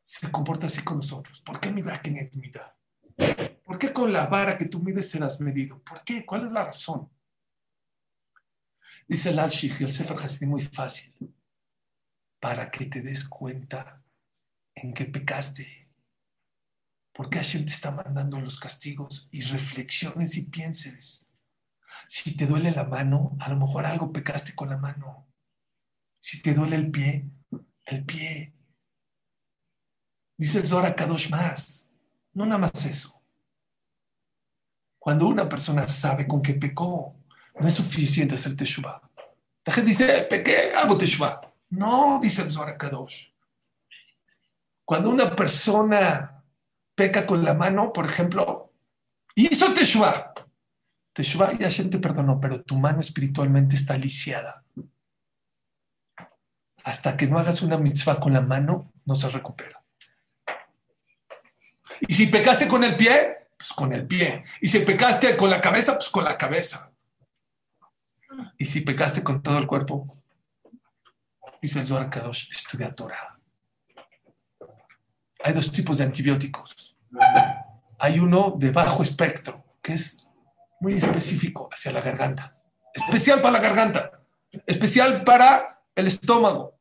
[0.00, 1.42] se comporta así con nosotros?
[1.42, 2.72] ¿Por qué mira que intimidad?
[3.62, 5.82] ¿Por qué con la vara que tú mides serás medido?
[5.82, 6.24] ¿Por qué?
[6.24, 7.10] ¿Cuál es la razón?
[9.12, 11.12] Dice el al el Sefer Hasidim, muy fácil,
[12.40, 14.02] para que te des cuenta
[14.74, 15.90] en qué pecaste
[17.12, 19.28] ¿Por qué Hashem te está mandando los castigos?
[19.30, 21.30] Y reflexiones y pienses.
[22.08, 25.28] Si te duele la mano, a lo mejor algo pecaste con la mano.
[26.18, 27.28] Si te duele el pie,
[27.84, 28.54] el pie.
[30.38, 31.92] Dice el Zohar Kadosh más.
[32.32, 33.22] No nada más eso.
[34.98, 37.21] Cuando una persona sabe con qué pecó,
[37.58, 39.02] no es suficiente hacer teshuva.
[39.64, 41.52] La gente dice, pequé, hago teshuva.
[41.70, 43.32] No, dice el Zohar Kadosh.
[44.84, 46.44] Cuando una persona
[46.94, 48.72] peca con la mano, por ejemplo,
[49.34, 50.34] hizo Teshuvah.
[51.12, 54.64] Teshuvah y Hashem te perdonó, pero tu mano espiritualmente está lisiada.
[56.84, 59.82] Hasta que no hagas una mitzvah con la mano, no se recupera.
[62.00, 64.44] Y si pecaste con el pie, pues con el pie.
[64.60, 66.91] Y si pecaste con la cabeza, pues con la cabeza.
[68.58, 70.18] Y si pecaste con todo el cuerpo,
[71.60, 73.38] dice el Zohar Kadosh, estudia Torah.
[75.44, 76.96] Hay dos tipos de antibióticos.
[77.98, 80.28] Hay uno de bajo espectro, que es
[80.80, 82.56] muy específico hacia la garganta.
[82.92, 84.22] Especial para la garganta.
[84.66, 86.78] Especial para el estómago.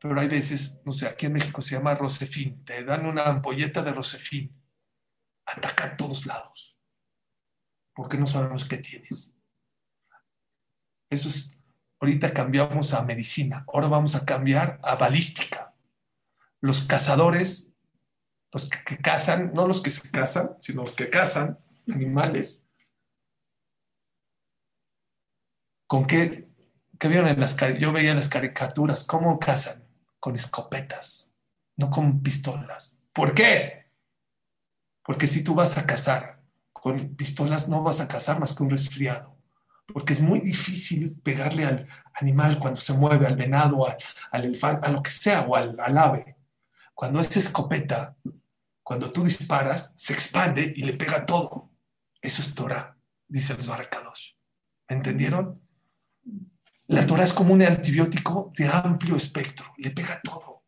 [0.00, 2.64] Pero hay veces, no sé, aquí en México se llama Rosefin.
[2.64, 4.52] Te dan una ampolleta de Rosefin.
[5.46, 6.78] Ataca a todos lados.
[7.94, 9.36] Porque no sabemos qué tienes.
[11.12, 11.58] Eso es,
[12.00, 13.66] ahorita cambiamos a medicina.
[13.72, 15.74] Ahora vamos a cambiar a balística
[16.62, 17.72] los cazadores,
[18.50, 22.66] los que, cazan, no los que se cazan, sino los que cazan animales,
[25.86, 26.48] ¿con qué,
[26.98, 29.84] que vieron en las yo veía en las caricaturas cómo cazan
[30.18, 31.34] con escopetas,
[31.76, 32.98] no con pistolas.
[33.12, 33.90] ¿Por qué?
[35.04, 36.40] Porque si tú vas a cazar
[36.72, 39.31] con pistolas no vas a cazar más que un resfriado,
[39.92, 44.90] porque es muy difícil pegarle al animal cuando se mueve, al venado, al, elefante, a
[44.90, 46.36] lo que sea, o al, ave.
[46.94, 48.16] Cuando es escopeta,
[48.82, 51.70] cuando tú disparas, se expande y le pega todo.
[52.20, 52.96] Eso es Torah,
[53.28, 54.32] dice el Zohar Kadosh.
[54.88, 55.60] ¿Me entendieron?
[56.86, 60.64] La Torah es como un antibiótico de amplio espectro, le pega todo.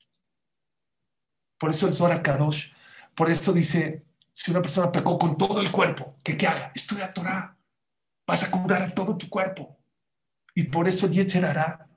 [1.58, 2.72] Por eso el Zohar Kadosh,
[3.14, 6.72] por eso dice, si una persona pecó con todo el cuerpo, ¿qué, qué haga?
[6.74, 7.53] Estudia Torah.
[8.26, 9.78] Vas a curar a todo tu cuerpo.
[10.54, 11.88] Y por eso Yetzer hará.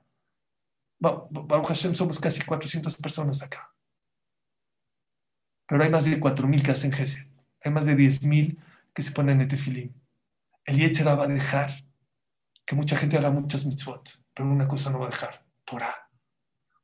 [0.98, 3.72] Baruch Hashem somos casi 400 personas acá.
[5.66, 7.28] Pero hay más de 4.000 que hacen Gesed.
[7.62, 8.58] Hay más de 10.000
[8.94, 9.92] que se ponen en tefilim.
[10.64, 11.84] El Yetzer va a dejar
[12.64, 16.10] que mucha gente haga muchas mitzvot, pero una cosa no va a dejar, Torah.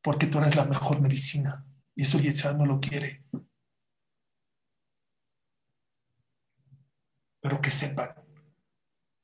[0.03, 1.67] Porque Torah es la mejor medicina.
[1.95, 3.25] Y eso el Yetzer no lo quiere.
[7.41, 8.15] Pero que sepan,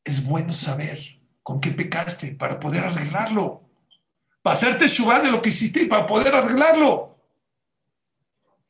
[0.04, 3.62] es bueno saber con qué pecaste para poder arreglarlo.
[4.42, 7.18] Para hacerte shubá de lo que hiciste y para poder arreglarlo.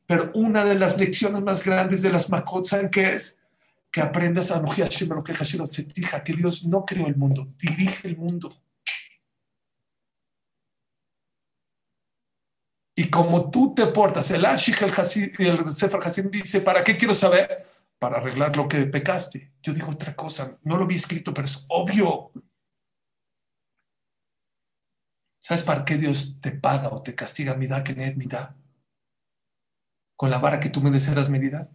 [0.05, 3.37] Pero una de las lecciones más grandes de las Makot, ¿saben qué es?
[3.91, 4.61] Que aprendas a
[6.23, 8.49] que Dios no creó el mundo, dirige el mundo.
[12.93, 17.13] Y como tú te portas, el Al-Shikh el, el Sefer Hasid dice, ¿para qué quiero
[17.13, 17.70] saber?
[18.01, 19.53] Para arreglar lo que pecaste.
[19.61, 22.31] Yo digo otra cosa, no lo vi escrito, pero es obvio.
[25.39, 27.53] ¿Sabes para qué Dios te paga o te castiga?
[27.53, 28.57] Midá que mi da
[30.15, 31.69] Con la vara que tú me deseas medidas,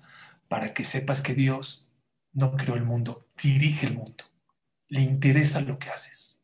[0.49, 1.89] para que sepas que Dios
[2.33, 4.25] no creó el mundo, dirige el mundo.
[4.89, 6.43] Le interesa lo que haces.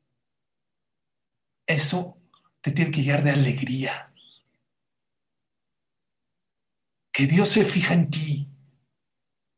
[1.66, 2.18] Eso
[2.60, 4.14] te tiene que llenar de alegría.
[7.10, 8.51] Que Dios se fija en ti,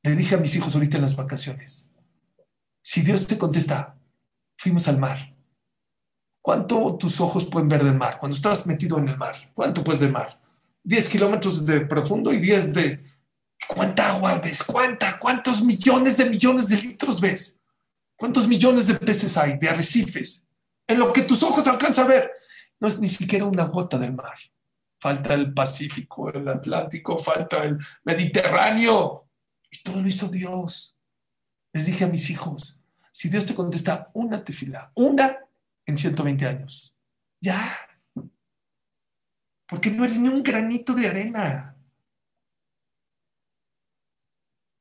[0.04, 1.90] le dije a mis hijos ahorita en las vacaciones,
[2.82, 3.96] si Dios te contesta,
[4.58, 5.34] fuimos al mar,
[6.42, 8.18] ¿cuánto tus ojos pueden ver del mar?
[8.20, 10.38] Cuando estás metido en el mar, ¿cuánto puedes del mar?
[10.82, 13.04] 10 kilómetros de profundo y 10 de...
[13.66, 14.62] ¿Cuánta agua ves?
[14.62, 15.18] ¿Cuánta?
[15.18, 17.58] ¿Cuántos millones de millones de litros ves?
[18.14, 20.46] ¿Cuántos millones de peces hay, de arrecifes?
[20.86, 22.30] En lo que tus ojos alcanzan a ver,
[22.78, 24.36] no es ni siquiera una gota del mar.
[24.98, 29.23] Falta el Pacífico, el Atlántico, falta el Mediterráneo,
[29.74, 30.96] y todo lo hizo Dios.
[31.72, 32.80] Les dije a mis hijos,
[33.12, 35.38] si Dios te contesta una tefila, una
[35.86, 36.94] en 120 años,
[37.40, 37.76] ya.
[39.68, 41.76] Porque no eres ni un granito de arena.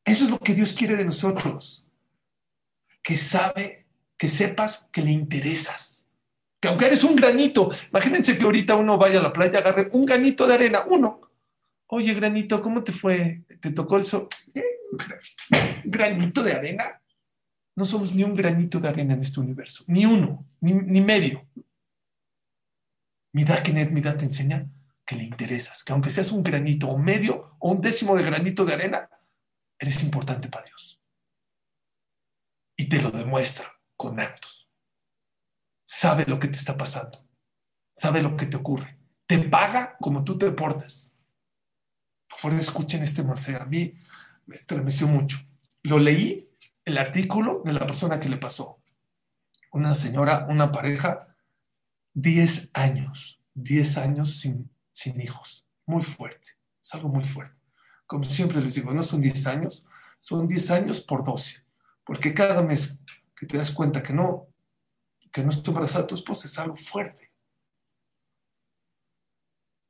[0.05, 1.87] Eso es lo que Dios quiere de nosotros.
[3.01, 6.07] Que sabe, que sepas que le interesas.
[6.59, 10.05] Que aunque eres un granito, imagínense que ahorita uno vaya a la playa, agarre un
[10.05, 11.21] granito de arena, uno.
[11.87, 13.43] Oye, granito, ¿cómo te fue?
[13.59, 14.27] ¿Te tocó el sol?
[14.53, 14.63] Eh,
[15.85, 17.01] granito de arena.
[17.75, 21.47] No somos ni un granito de arena en este universo, ni uno, ni, medio.
[23.33, 24.69] Midá Kenet, Midá te enseña
[25.05, 28.63] que le interesas, que aunque seas un granito o medio o un décimo de granito
[28.63, 29.09] de arena,
[29.79, 31.01] eres importante para Dios.
[32.77, 34.69] Y te lo demuestra con actos.
[35.85, 37.27] Sabe lo que te está pasando,
[37.95, 41.13] sabe lo que te ocurre, te paga como tú te portas.
[42.29, 43.21] Por favor, escuchen este.
[43.21, 43.93] A mí
[44.45, 45.37] me estremeció mucho.
[45.83, 46.49] Lo leí,
[46.85, 48.81] el artículo de la persona que le pasó.
[49.71, 51.35] Una señora, una pareja,
[52.13, 54.69] 10 años, 10 años sin,
[55.21, 55.65] hijos.
[55.85, 56.51] Muy fuerte,
[56.81, 57.55] es algo muy fuerte.
[58.05, 59.85] Como siempre les digo, no son 10 años,
[60.19, 61.65] son 10 años por 12.
[62.03, 62.99] Porque cada mes
[63.35, 64.47] que te das cuenta que no,
[65.31, 67.31] que no está embarazada tu esposa es algo fuerte.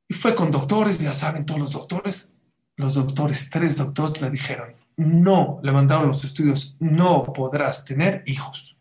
[0.08, 2.33] Y fue con doctores, ya saben, todos los doctores
[2.76, 8.76] los doctores, tres doctores le dijeron, no, le mandaron los estudios, no podrás tener hijos.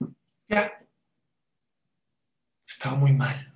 [0.47, 0.71] Ya.
[2.67, 3.53] Estaba muy mal,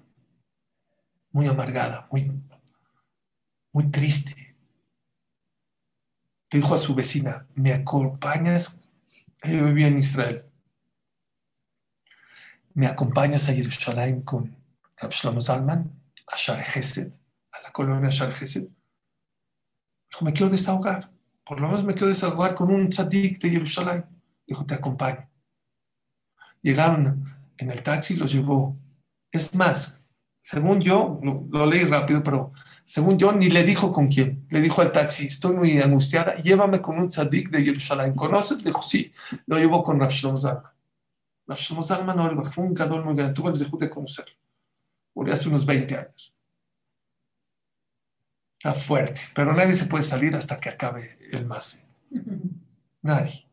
[1.31, 2.31] muy amargada, muy,
[3.71, 4.55] muy triste.
[6.51, 8.79] Le dijo a su vecina, ¿me acompañas?
[9.41, 10.45] Ella vivía en Israel.
[12.73, 14.55] ¿Me acompañas a Jerusalén con
[14.97, 15.91] Rav Shlomo Zalman,
[16.27, 18.33] a Shar a la colonia Shar
[20.17, 21.11] Dijo, me quiero desahogar.
[21.45, 24.03] Por lo menos me quiero desahogar con un tzadik de Jerusalén.
[24.47, 25.29] Dijo, te acompaño.
[26.63, 27.23] Llegaron
[27.55, 28.75] en el taxi, los llevó.
[29.31, 30.01] Es más,
[30.41, 32.51] según yo, lo, leí rápido, pero
[32.83, 34.47] según yo, ni le dijo con quién.
[34.49, 38.15] Le dijo al taxi, estoy muy angustiada, llévame con un tzadik de Jerusalén.
[38.15, 38.63] ¿Conoces?
[38.63, 39.13] Le dijo, sí.
[39.45, 40.71] Lo llevó con Rav Shlomo Zalman.
[41.45, 43.35] Rav Shlomo Zalman fue un gadol muy grande.
[43.35, 44.33] Tuve el de conocerlo.
[45.13, 46.36] Murió hace unos 20 años.
[48.57, 51.85] Está fuerte, pero nadie se puede salir hasta que acabe el MASE.
[53.01, 53.47] Nadie.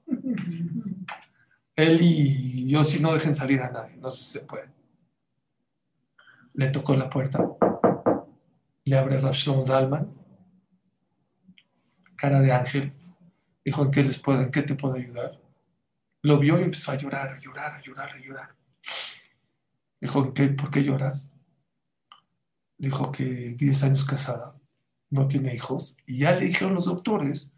[1.76, 4.68] Él y yo, si no dejen salir a nadie, no sé si se puede.
[6.54, 7.44] Le tocó la puerta,
[8.84, 10.14] le abre Rav Zalman,
[12.16, 12.92] cara de ángel,
[13.64, 15.40] dijo, ¿en qué, les puedo, ¿en qué te puedo ayudar?
[16.22, 18.54] Lo vio y empezó a llorar, a llorar, a llorar, a llorar.
[20.00, 21.32] Dijo, ¿qué, ¿por qué lloras?
[22.78, 24.54] Dijo que 10 años casada,
[25.14, 27.54] no tiene hijos, y ya le dijeron los doctores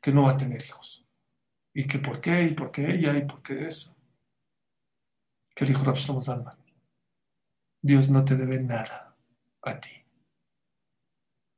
[0.00, 1.06] que no va a tener hijos.
[1.74, 2.44] ¿Y que por qué?
[2.44, 3.16] ¿Y por qué ella?
[3.16, 3.96] ¿Y por qué eso?
[5.54, 6.56] ¿Qué dijo Rav Zalman?
[7.82, 9.16] Dios no te debe nada
[9.62, 9.90] a ti.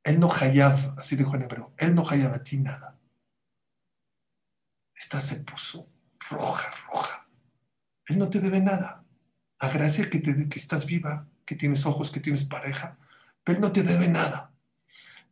[0.03, 2.97] Él no hayab, así dijo en hebreo, Él no hayab a ti nada.
[4.95, 5.87] Esta se puso
[6.29, 7.27] roja, roja.
[8.07, 9.03] Él no te debe nada.
[9.59, 12.97] Agradece que, te, que estás viva, que tienes ojos, que tienes pareja,
[13.43, 14.51] pero Él no te debe nada.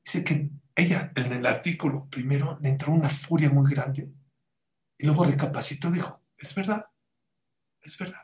[0.06, 4.08] Dice que ella, en el artículo, primero le entró una furia muy grande
[4.98, 6.86] y luego recapacitó, dijo, es verdad,
[7.82, 8.22] es verdad.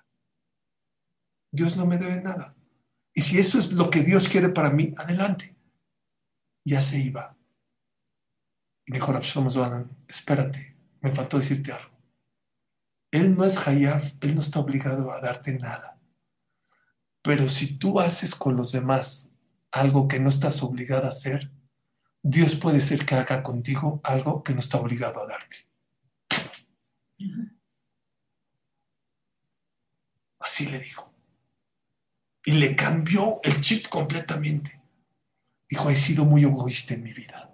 [1.51, 2.55] Dios no me debe nada.
[3.13, 5.55] Y si eso es lo que Dios quiere para mí, adelante.
[6.63, 7.35] Ya se iba.
[8.85, 9.23] Y dijo Rav
[10.07, 11.91] espérate, me faltó decirte algo.
[13.11, 15.99] Él no es Hayab, él no está obligado a darte nada.
[17.21, 19.31] Pero si tú haces con los demás
[19.71, 21.51] algo que no estás obligado a hacer,
[22.23, 25.67] Dios puede ser que haga contigo algo que no está obligado a darte.
[30.39, 31.11] Así le dijo.
[32.45, 34.81] Y le cambió el chip completamente.
[35.69, 37.53] Dijo, he sido muy egoísta en mi vida.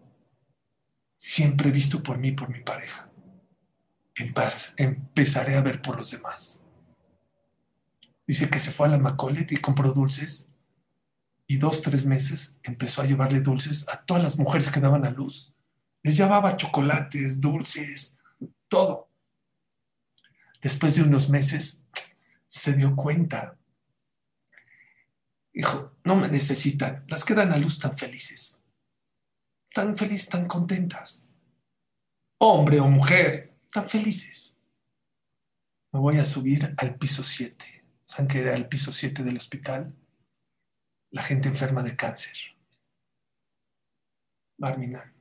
[1.18, 3.10] Siempre he visto por mí, por mi pareja.
[4.78, 6.62] Empezaré a ver por los demás.
[8.26, 10.50] Dice que se fue a la Macolet y compró dulces.
[11.48, 15.12] Y dos, tres meses empezó a llevarle dulces a todas las mujeres que daban a
[15.12, 15.54] luz.
[16.04, 18.20] Les llevaba chocolates, dulces,
[18.68, 19.10] todo.
[20.62, 21.86] Después de unos meses
[22.48, 23.58] se dio cuenta.
[25.54, 28.62] Dijo, no me necesitan, las que dan a luz tan felices,
[29.74, 31.28] tan felices, tan contentas.
[32.40, 34.58] Hombre o mujer, tan felices.
[35.92, 37.86] Me voy a subir al piso 7.
[38.06, 39.94] ¿Saben que era el piso 7 del hospital?
[41.12, 42.38] La gente enferma de cáncer.
[44.58, 45.14] Barminan.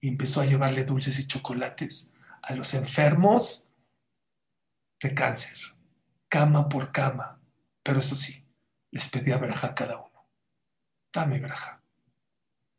[0.00, 3.70] Y empezó a llevarle dulces y chocolates a los enfermos
[5.00, 5.58] de cáncer,
[6.28, 7.40] cama por cama,
[7.82, 8.46] pero eso sí,
[8.90, 10.28] les pedía braja a cada uno.
[11.12, 11.82] Dame braja.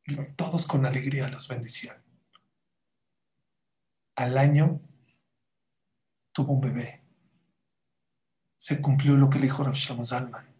[0.05, 2.03] Y todos con alegría los bendicían.
[4.15, 4.81] Al año
[6.31, 7.03] tuvo un bebé.
[8.57, 10.50] Se cumplió lo que le dijo Rav Shlomo Zalman.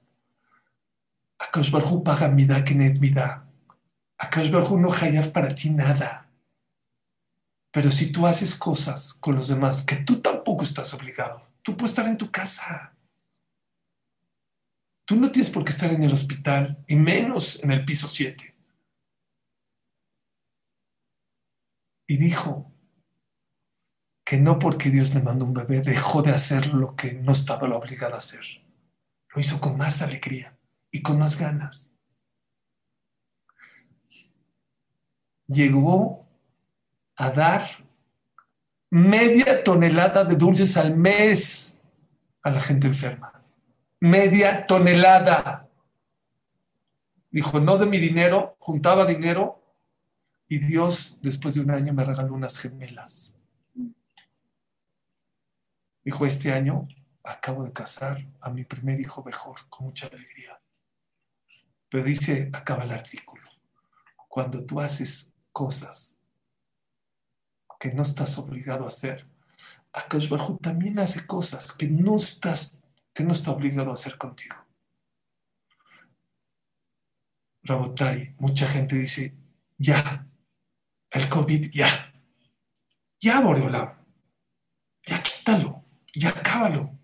[1.42, 3.44] Akash Barhu paga mida kenet mida.
[4.18, 6.30] Akash Barhu no hayaf para ti nada.
[7.72, 11.92] Pero si tú haces cosas con los demás que tú tampoco estás obligado, Tú puedes
[11.92, 12.96] estar en tu casa.
[15.06, 18.56] Tú no tienes por qué estar en el hospital, y menos en el piso 7.
[22.08, 22.72] Y dijo
[24.26, 27.68] que no porque Dios le mandó un bebé dejó de hacer lo que no estaba
[27.76, 28.44] obligado a hacer.
[29.34, 30.58] Lo hizo con más alegría
[30.92, 31.92] y con más ganas.
[35.48, 36.28] Llegó
[37.16, 37.86] a dar
[38.90, 41.82] media tonelada de dulces al mes
[42.44, 43.44] a la gente enferma.
[44.00, 45.68] Media tonelada.
[47.30, 49.62] Dijo, no de mi dinero, juntaba dinero
[50.48, 53.34] y Dios después de un año me regaló unas gemelas.
[56.04, 56.88] Dijo, este año
[57.24, 60.61] acabo de casar a mi primer hijo mejor, con mucha alegría.
[61.92, 63.44] Pero dice, acaba el artículo,
[64.30, 66.22] cuando tú haces cosas
[67.78, 69.28] que no estás obligado a hacer.
[69.92, 72.82] Akash Barhu también hace cosas que no estás,
[73.14, 74.56] que no está obligado a hacer contigo.
[77.64, 79.36] Rabotai, mucha gente dice,
[79.78, 80.26] ya,
[81.10, 82.14] el COVID, ya,
[83.20, 83.94] ya, Boreolam,
[85.06, 85.84] ya quítalo,
[86.16, 86.98] ya cábalo,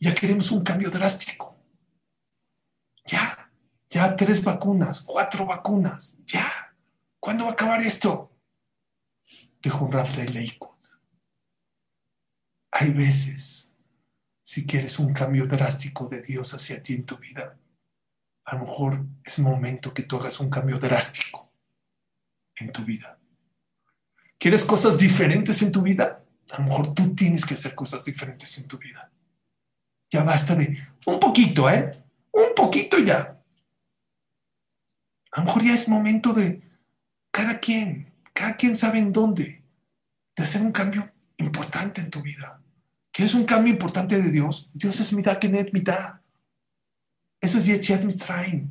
[0.00, 1.49] ya queremos un cambio drástico,
[3.90, 6.74] ya, tres vacunas, cuatro vacunas, ya,
[7.18, 8.30] ¿cuándo va a acabar esto?
[9.62, 10.68] dijo un de Leikud.
[12.72, 13.74] Hay veces,
[14.42, 17.58] si quieres un cambio drástico de Dios hacia ti en tu vida,
[18.44, 21.52] a lo mejor es momento que tú hagas un cambio drástico
[22.56, 23.18] en tu vida.
[24.38, 26.24] ¿Quieres cosas diferentes en tu vida?
[26.52, 29.10] A lo mejor tú tienes que hacer cosas diferentes en tu vida.
[30.10, 32.02] Ya basta de un poquito, ¿eh?
[32.32, 33.39] Un poquito ya.
[35.32, 36.62] A lo mejor ya es momento de
[37.30, 39.62] cada quien, cada quien sabe en dónde,
[40.36, 42.60] de hacer un cambio importante en tu vida.
[43.12, 44.70] ¿Qué es un cambio importante de Dios?
[44.72, 46.20] Dios es mitad Kenet mitad.
[47.40, 48.70] Eso es Yetziat Mitzrayim.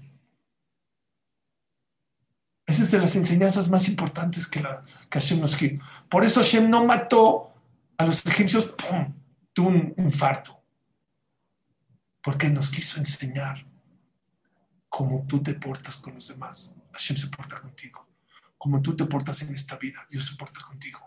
[2.66, 5.80] Esa es de las enseñanzas más importantes que, la, que Hashem nos quiere.
[6.08, 7.52] Por eso Hashem no mató
[7.98, 9.14] a los egipcios, ¡pum!
[9.54, 10.62] Tuvo un infarto.
[12.22, 13.66] Porque nos quiso enseñar
[14.90, 16.76] cómo tú te portas con los demás.
[16.92, 18.08] Hashem se porta contigo.
[18.58, 21.00] Como tú te portas en esta vida, Dios se porta contigo.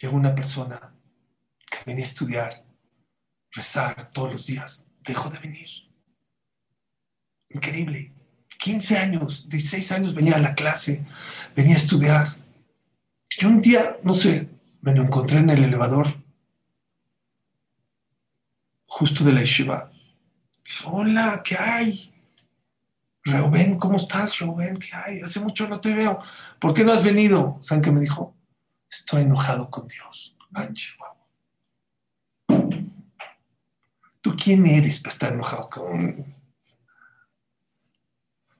[0.00, 0.94] Llegó una persona
[1.70, 2.64] que venía a estudiar,
[3.52, 5.68] rezar todos los días, dejó de venir.
[7.48, 8.12] Increíble.
[8.58, 11.06] 15 años, 16 años venía a la clase,
[11.54, 12.36] venía a estudiar.
[13.40, 14.48] Y un día, no sé,
[14.80, 16.08] me lo encontré en el elevador,
[18.86, 19.92] justo de la yeshiva.
[20.84, 22.12] Hola, ¿qué hay?
[23.24, 24.78] Reuben, ¿cómo estás, Reuben?
[24.78, 25.20] ¿Qué hay?
[25.20, 26.18] Hace mucho no te veo.
[26.60, 27.58] ¿Por qué no has venido?
[27.60, 28.34] ¿Saben qué me dijo?
[28.90, 30.36] Estoy enojado con Dios.
[34.20, 36.34] ¿Tú quién eres para estar enojado con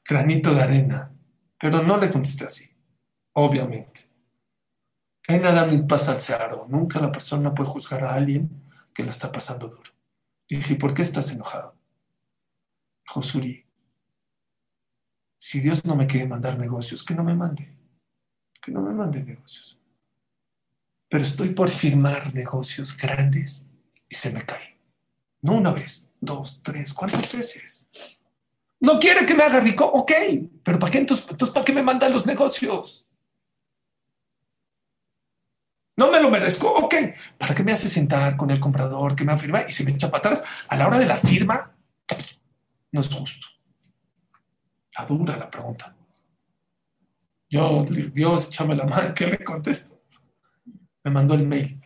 [0.04, 1.10] granito de arena?
[1.58, 2.70] Pero no le contesté así,
[3.32, 4.08] obviamente.
[5.26, 6.66] Hay nada ni pasa al cearo.
[6.68, 8.50] Nunca la persona puede juzgar a alguien
[8.94, 9.90] que la está pasando duro.
[10.46, 11.77] Y dije, ¿por qué estás enojado?
[13.08, 13.64] Josuri,
[15.38, 17.74] si Dios no me quiere mandar negocios, que no me mande.
[18.62, 19.78] Que no me mande negocios.
[21.08, 23.66] Pero estoy por firmar negocios grandes
[24.10, 24.78] y se me cae.
[25.40, 27.88] No una vez, dos, tres, ¿cuántas veces?
[28.80, 30.12] No quiere que me haga rico, ok,
[30.62, 33.08] pero ¿para qué entonces, para qué me mandan los negocios?
[35.96, 36.94] No me lo merezco, ok.
[37.38, 39.92] ¿Para qué me hace sentar con el comprador que me ha firmado y se me
[39.92, 40.44] echa para atrás?
[40.68, 41.74] A la hora de la firma,
[42.92, 43.46] no es justo.
[44.90, 45.94] Está dura la pregunta.
[47.50, 50.02] Yo, Dios, échame la mano, ¿qué le contesto?
[51.04, 51.80] Me mandó el mail.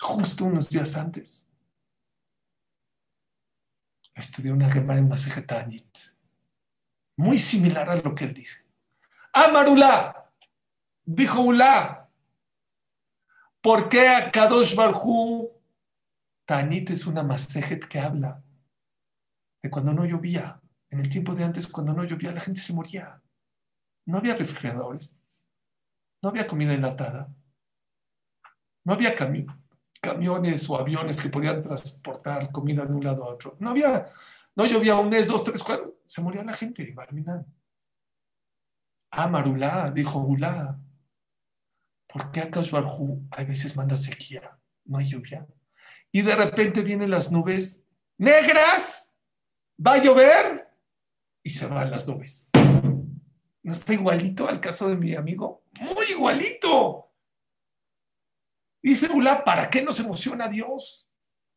[0.00, 1.48] Justo unos días antes.
[4.14, 5.98] Estudié una gemara en Masejetanit.
[7.16, 8.64] Muy similar a lo que él dice.
[9.32, 10.30] Amarula,
[11.04, 12.08] dijo Ula.
[13.60, 15.50] ¿Por qué a Kadosh Barhu?
[16.44, 18.43] Tanit es una Masejet que habla
[19.70, 20.60] cuando no llovía.
[20.90, 23.20] En el tiempo de antes, cuando no llovía, la gente se moría.
[24.06, 25.16] No había refrigeradores.
[26.22, 27.34] No había comida enlatada.
[28.84, 29.14] No había
[30.00, 33.56] camiones o aviones que podían transportar comida de un lado a otro.
[33.58, 34.06] No había,
[34.54, 35.98] no llovía un mes, dos, tres, cuatro.
[36.06, 37.46] Se moría la gente, Barminan.
[39.10, 40.78] Ah, Marulá, dijo Ulá.
[42.06, 44.58] ¿Por qué acá Barjú hay veces manda sequía?
[44.84, 45.46] No hay lluvia.
[46.12, 47.84] Y de repente vienen las nubes
[48.18, 49.13] negras.
[49.78, 50.68] Va a llover
[51.42, 52.48] y se van las nubes.
[53.62, 55.64] ¿No está igualito al caso de mi amigo?
[55.80, 57.10] Muy igualito.
[58.82, 61.08] Dice Ula, ¿para qué nos emociona Dios?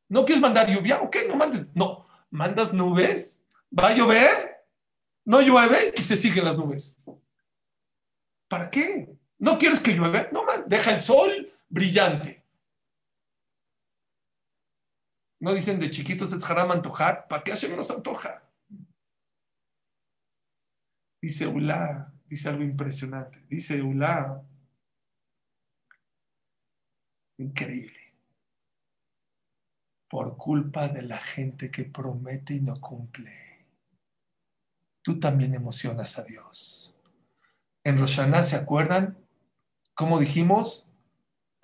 [0.09, 1.01] ¿No quieres mandar lluvia?
[1.01, 1.65] Ok, no mandes.
[1.73, 3.45] No, mandas nubes,
[3.77, 4.65] va a llover,
[5.25, 6.97] no llueve y se siguen las nubes.
[8.47, 9.13] ¿Para qué?
[9.37, 10.29] ¿No quieres que llueve?
[10.31, 12.36] No, man, deja el sol brillante.
[15.39, 17.27] No dicen de chiquitos es haram antojar.
[17.27, 18.43] ¿Para qué Hashem nos antoja?
[21.21, 23.43] Dice Ula, dice algo impresionante.
[23.47, 24.43] Dice Ula,
[27.37, 27.99] increíble.
[30.09, 33.65] Por culpa de la gente que promete y no cumple,
[35.03, 36.95] tú también emocionas a Dios.
[37.83, 39.17] En Roshaná, ¿se acuerdan?
[39.93, 40.86] ¿Cómo dijimos?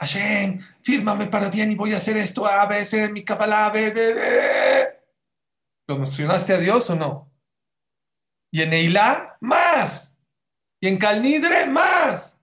[0.03, 3.71] Hashem, fírmame para bien y voy a hacer esto, a veces mi Kabbalah,
[5.87, 7.31] ¿Lo emocionaste a Dios o no?
[8.51, 10.17] Y en Eilá, más.
[10.81, 12.37] Y en Calnidre, más.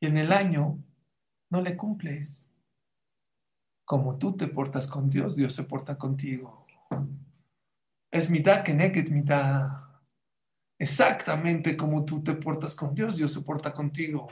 [0.00, 0.82] Y en el año,
[1.50, 2.50] no le cumples.
[3.84, 6.66] Como tú te portas con Dios, Dios se porta contigo.
[8.10, 9.68] Es mitad que neked mitad.
[10.78, 14.28] Exactamente como tú te portas con Dios, Dios se porta contigo.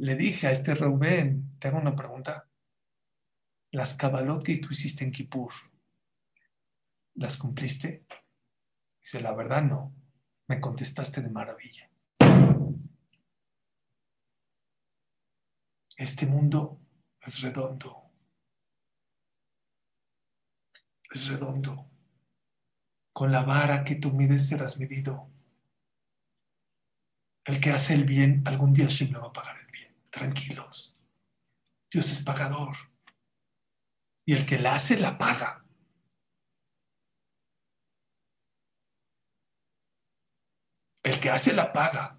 [0.00, 2.48] Le dije a este Reuben, te hago una pregunta.
[3.72, 5.52] Las cabalot que tú hiciste en Kippur,
[7.14, 8.06] ¿las cumpliste?
[9.00, 9.92] Dice, la verdad no
[10.46, 11.90] me contestaste de maravilla.
[15.96, 16.80] Este mundo
[17.20, 18.12] es redondo.
[21.10, 21.90] Es redondo.
[23.12, 25.28] Con la vara que tú mides serás medido.
[27.44, 29.67] El que hace el bien, algún día siempre va a pagar.
[30.10, 30.92] Tranquilos.
[31.90, 32.76] Dios es pagador.
[34.24, 35.64] Y el que la hace, la paga.
[41.02, 42.18] El que hace, la paga.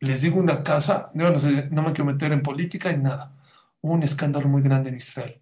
[0.00, 3.36] Les digo una casa, no, me quiero meter en política ni nada.
[3.82, 5.40] Hubo un escándalo muy grande en Israel.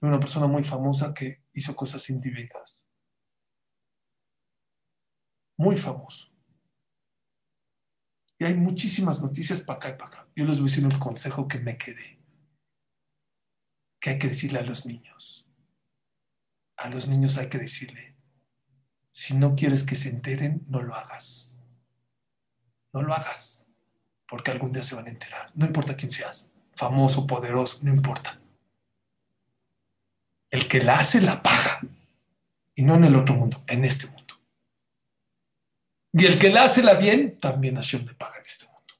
[0.00, 2.88] Una persona muy famosa que hizo cosas indebidas.
[5.58, 6.33] Muy famoso.
[8.38, 10.28] Y hay muchísimas noticias para acá y para acá.
[10.34, 12.18] Yo les voy a decir un consejo que me quedé.
[14.00, 15.46] Que hay que decirle a los niños.
[16.76, 18.16] A los niños hay que decirle,
[19.12, 21.60] si no quieres que se enteren, no lo hagas.
[22.92, 23.70] No lo hagas.
[24.28, 25.50] Porque algún día se van a enterar.
[25.54, 26.50] No importa quién seas.
[26.74, 28.40] Famoso, poderoso, no importa.
[30.50, 31.80] El que la hace, la paga.
[32.74, 34.13] Y no en el otro mundo, en este mundo.
[36.16, 38.94] Y el que la hace la bien, también Hashem le paga en este mundo.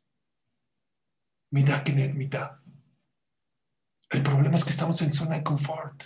[1.53, 2.61] Mira, Kenneth, mira.
[4.11, 6.03] El problema es que estamos en zona de confort,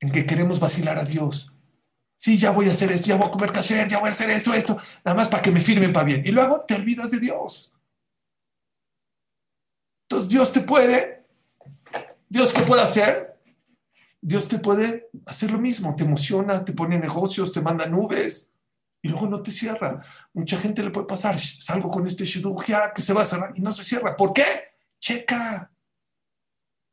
[0.00, 1.54] en que queremos vacilar a Dios.
[2.16, 4.28] Sí, ya voy a hacer esto, ya voy a comer kasher, ya voy a hacer
[4.28, 6.22] esto, esto, nada más para que me firmen para bien.
[6.24, 7.78] Y luego te olvidas de Dios.
[10.04, 11.24] Entonces Dios te puede,
[12.28, 13.40] Dios qué puede hacer?
[14.20, 18.52] Dios te puede hacer lo mismo, te emociona, te pone negocios, te manda nubes,
[19.02, 20.02] y luego no te cierra.
[20.32, 23.60] Mucha gente le puede pasar, salgo con este shidduch que se va a cerrar y
[23.60, 24.16] no se cierra.
[24.16, 24.44] ¿Por qué?
[24.98, 25.70] Checa.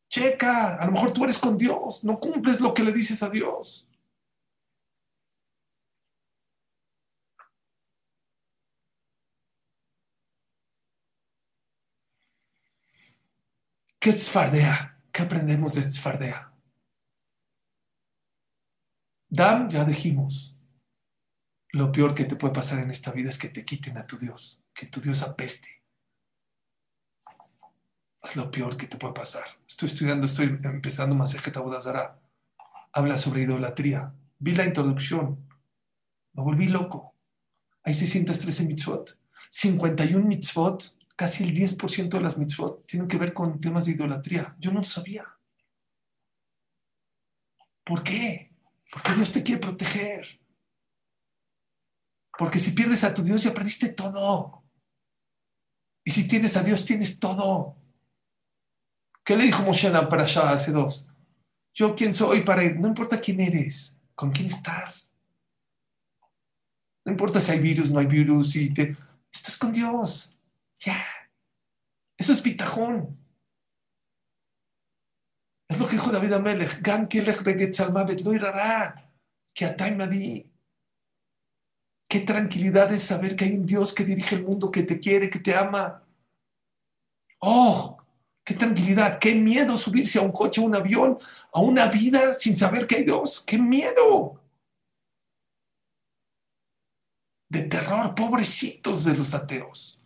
[0.09, 0.75] Checa.
[0.75, 3.89] A lo mejor tú eres con Dios, no cumples lo que le dices a Dios.
[13.99, 15.01] ¿Qué es fardea?
[15.11, 16.53] ¿Qué aprendemos de fardea?
[19.29, 20.56] Dan, ya dijimos,
[21.77, 24.17] lo peor que te puede pasar en esta vida es que te quiten a tu
[24.17, 25.83] Dios, que tu Dios apeste.
[28.23, 29.43] Es lo peor que te puede pasar.
[29.67, 32.19] Estoy estudiando, estoy empezando Masejet Abudazara.
[32.91, 34.11] Habla sobre idolatría.
[34.39, 35.47] Vi la introducción.
[36.33, 37.13] Me volví loco.
[37.83, 39.17] Hay 613 mitzvot.
[39.49, 44.55] 51 mitzvot, casi el 10% de las mitzvot tienen que ver con temas de idolatría.
[44.59, 45.25] Yo no sabía.
[47.83, 48.51] ¿Por qué?
[48.91, 50.39] Porque Dios te quiere proteger.
[52.37, 54.63] Porque si pierdes a tu Dios ya perdiste todo.
[56.03, 57.75] Y si tienes a Dios tienes todo.
[59.23, 61.07] ¿Qué le dijo Moshe para allá hace dos?
[61.73, 62.79] Yo quién soy para él.
[62.79, 65.13] No importa quién eres, con quién estás.
[67.03, 68.95] No importa si hay virus, no hay virus, si te...
[69.31, 70.37] Estás con Dios.
[70.79, 70.97] Ya.
[72.17, 73.17] Eso es pitajón.
[75.67, 76.81] Es lo que dijo David Amelech.
[76.81, 78.95] Gan kelech begetzalmavet lo irará.
[79.53, 80.51] Que atay madi.
[82.07, 85.29] Qué tranquilidad es saber que hay un Dios que dirige el mundo, que te quiere,
[85.29, 86.03] que te ama.
[87.39, 87.97] Oh,
[88.45, 91.19] qué tranquilidad, qué miedo subirse a un coche, a un avión,
[91.51, 93.41] a una vida sin saber que hay Dios.
[93.45, 94.41] Qué miedo.
[97.49, 99.99] De terror, pobrecitos de los ateos.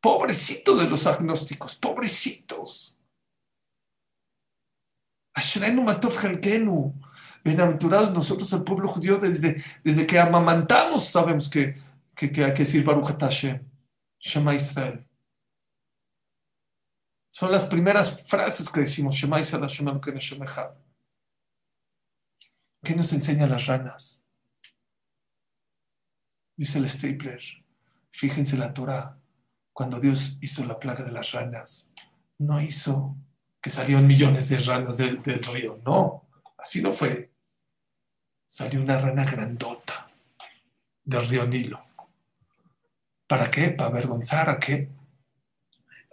[0.00, 2.96] Pobrecitos de los agnósticos, pobrecitos.
[5.34, 6.16] Ashrenu matov
[7.46, 11.76] Bienaventurados nosotros, el pueblo judío, desde, desde que amamantamos, sabemos que,
[12.12, 13.64] que, hay que decir Baruch Hashem,
[14.18, 15.08] Shema Israel.
[17.30, 20.00] Son las primeras frases que decimos, Shema Israel, Shema
[22.82, 24.26] ¿Qué nos enseñan las ranas?
[26.56, 27.40] Dice el Stapler,
[28.10, 29.20] fíjense la Torah,
[29.72, 31.94] cuando Dios hizo la plaga de las ranas,
[32.38, 33.16] no hizo
[33.60, 36.28] que salieron millones de ranas del, del río, no,
[36.58, 37.35] así no fue
[38.46, 40.08] salió una rana grandota
[41.04, 41.84] del río Nilo.
[43.26, 43.70] ¿Para qué?
[43.70, 44.88] Para avergonzar a qué?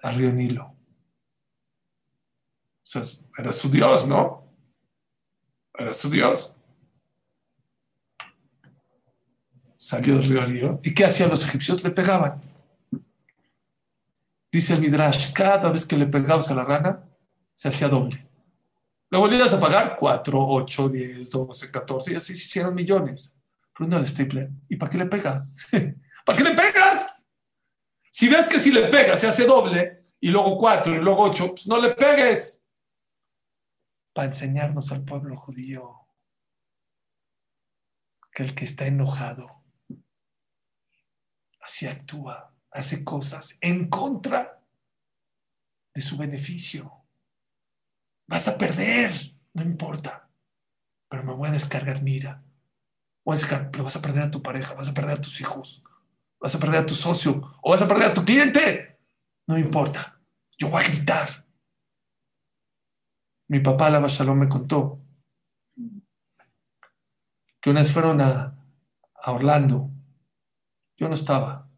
[0.01, 0.75] Al río Nilo.
[3.38, 4.43] era su Dios, ¿no?
[5.73, 6.55] Era su Dios.
[9.77, 10.79] Salió del río Nilo.
[10.84, 11.84] ¿Y qué hacían los egipcios?
[11.84, 12.41] Le pegaban.
[14.51, 17.09] Dice el Midrash, cada vez que le pegabas a la rana,
[17.53, 18.27] se hacía doble.
[19.14, 23.38] Lo volvías a pagar 4, 8, 10, 12, 14 y así se hicieron millones.
[23.78, 24.49] Pero no el stapler.
[24.68, 25.55] ¿Y para qué le pegas?
[26.26, 27.14] ¿Para qué le pegas?
[28.11, 31.47] Si ves que si le pegas se hace doble y luego 4 y luego 8,
[31.49, 32.64] pues no le pegues.
[34.14, 36.07] Para enseñarnos al pueblo judío
[38.32, 39.64] que el que está enojado
[41.61, 44.59] así actúa, hace cosas en contra
[45.93, 47.03] de su beneficio.
[48.28, 49.11] Vas a perder,
[49.53, 50.30] no importa.
[51.09, 52.43] Pero me voy a descargar mira.
[53.26, 55.39] Voy a descargar, pero vas a perder a tu pareja, vas a perder a tus
[55.41, 55.84] hijos,
[56.39, 58.99] vas a perder a tu socio o vas a perder a tu cliente.
[59.47, 60.19] No importa.
[60.57, 61.45] Yo voy a gritar.
[63.49, 65.03] Mi papá, la Shalom, me contó
[67.63, 68.57] que una vez fueron a,
[69.15, 69.89] a Orlando.
[70.97, 71.69] Yo no estaba.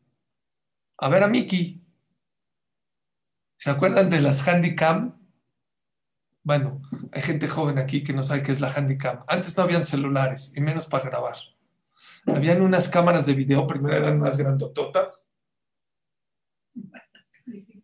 [0.97, 1.85] A ver a Mickey.
[3.59, 5.24] ¿Se acuerdan de las Handicam?
[6.45, 6.79] Bueno,
[7.11, 9.23] hay gente joven aquí que no sabe qué es la Handicam.
[9.27, 11.37] Antes no habían celulares y menos para grabar.
[12.27, 15.33] Habían unas cámaras de video, primero eran unas grandototas.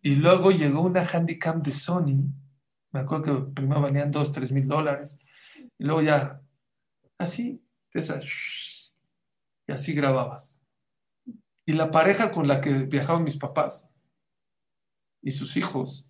[0.00, 2.22] Y luego llegó una Handicam de Sony.
[2.92, 5.18] Me acuerdo que primero venían dos, tres mil dólares.
[5.76, 6.40] Y luego ya,
[7.18, 8.94] así, esas,
[9.66, 10.62] y así grababas.
[11.66, 13.90] Y la pareja con la que viajaban mis papás
[15.20, 16.06] y sus hijos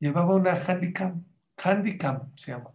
[0.00, 1.24] llevaba una Handicam.
[1.62, 2.72] Handicam se llama.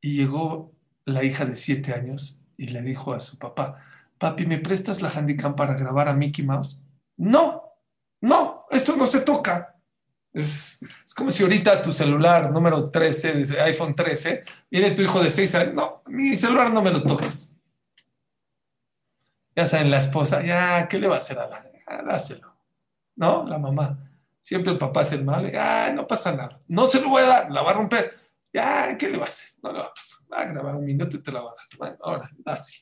[0.00, 0.72] Y llegó
[1.04, 3.80] la hija de siete años y le dijo a su papá,
[4.18, 6.80] papi, ¿me prestas la Handicam para grabar a Mickey Mouse?
[7.16, 7.62] No,
[8.20, 9.76] no, esto no se toca.
[10.32, 10.80] Es,
[11.14, 15.74] como si ahorita tu celular número 13, iPhone 13, viene tu hijo de 6 años,
[15.74, 17.54] no, mi celular no me lo toques.
[19.54, 21.72] Ya saben, la esposa, ya, ¿qué le va a hacer a la?
[22.04, 22.56] dáselo.
[23.16, 23.44] ¿No?
[23.46, 24.11] La mamá.
[24.42, 26.60] Siempre el papá es el malo, ah, no pasa nada.
[26.66, 28.12] No se lo voy a dar, la va a romper.
[28.52, 29.48] Ya, ¿qué le va a hacer?
[29.62, 30.18] No le va a pasar.
[30.30, 31.66] Va a grabar un minuto y te la va a dar.
[31.78, 32.76] Bueno, ahora, así.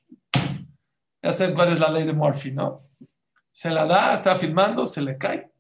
[1.23, 2.89] Ya saben cuál es la ley de Murphy, ¿no?
[3.53, 5.53] Se la da, está filmando, se le cae.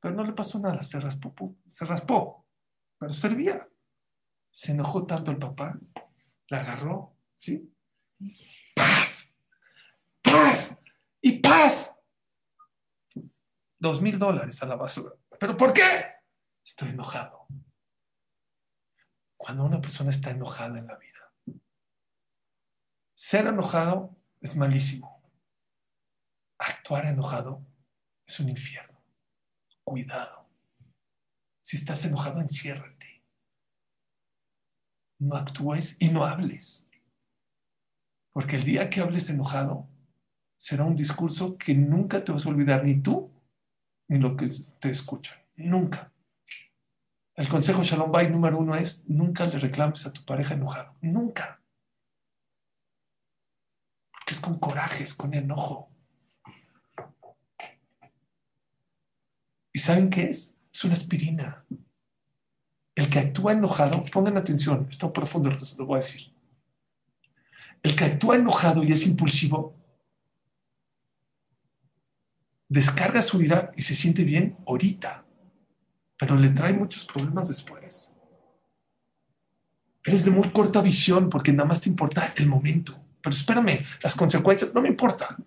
[0.00, 2.46] Pero no le pasó nada, se raspó, se raspó.
[2.98, 3.66] Pero servía.
[4.50, 5.78] Se enojó tanto el papá,
[6.48, 7.72] la agarró, ¿sí?
[8.74, 9.34] ¡Paz!
[10.22, 10.78] ¡Paz!
[11.20, 11.95] ¡Y paz!
[13.86, 15.14] Dos mil dólares a la basura.
[15.38, 16.06] ¿Pero por qué?
[16.64, 17.46] Estoy enojado
[19.36, 21.62] cuando una persona está enojada en la vida.
[23.14, 25.22] Ser enojado es malísimo.
[26.58, 27.64] Actuar enojado
[28.26, 29.00] es un infierno.
[29.84, 30.48] Cuidado.
[31.60, 33.22] Si estás enojado, enciérrate.
[35.20, 36.88] No actúes y no hables.
[38.32, 39.88] Porque el día que hables enojado,
[40.56, 43.35] será un discurso que nunca te vas a olvidar, ni tú,
[44.08, 44.48] ni lo que
[44.78, 45.36] te escuchan.
[45.56, 46.12] Nunca.
[47.34, 50.92] El consejo Shalom Bay número uno es nunca le reclames a tu pareja enojado.
[51.02, 51.60] Nunca.
[54.10, 55.90] Porque es con coraje, es con enojo.
[59.72, 60.54] ¿Y saben qué es?
[60.72, 61.64] Es una aspirina.
[62.94, 66.32] El que actúa enojado, pongan atención, está profundo lo que se lo voy a decir.
[67.82, 69.74] El que actúa enojado y es impulsivo,
[72.68, 75.26] descarga su ira y se siente bien ahorita
[76.18, 78.12] pero le trae muchos problemas después.
[80.04, 82.98] Eres de muy corta visión porque nada más te importa el momento.
[83.20, 85.44] Pero espérame, las consecuencias no me importan.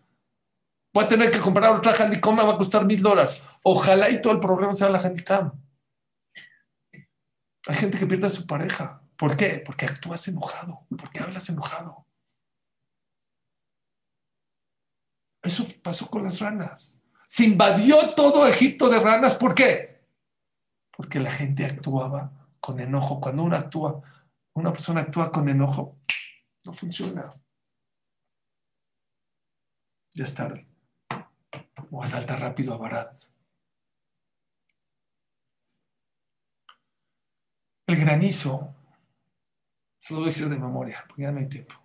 [0.94, 3.44] Voy a tener que comprar otra handicam, me va a costar mil dólares.
[3.64, 5.54] Ojalá y todo el problema sea la handicam.
[7.68, 9.02] Hay gente que pierde a su pareja.
[9.16, 9.62] ¿Por qué?
[9.66, 12.06] Porque actúas enojado, porque hablas enojado.
[15.42, 16.99] Eso pasó con las ranas.
[17.30, 19.36] Se invadió todo Egipto de ranas.
[19.36, 19.90] ¿Por qué?
[21.00, 23.22] porque la gente actuaba con enojo.
[23.22, 24.02] Cuando uno actúa,
[24.54, 25.98] una persona actúa con enojo,
[26.66, 27.34] no funciona.
[30.14, 30.68] Ya es tarde.
[31.90, 33.18] Voy a saltar rápido a Barat.
[37.88, 38.76] El granizo,
[40.00, 41.76] se lo voy a decir de memoria, porque ya no hay tiempo.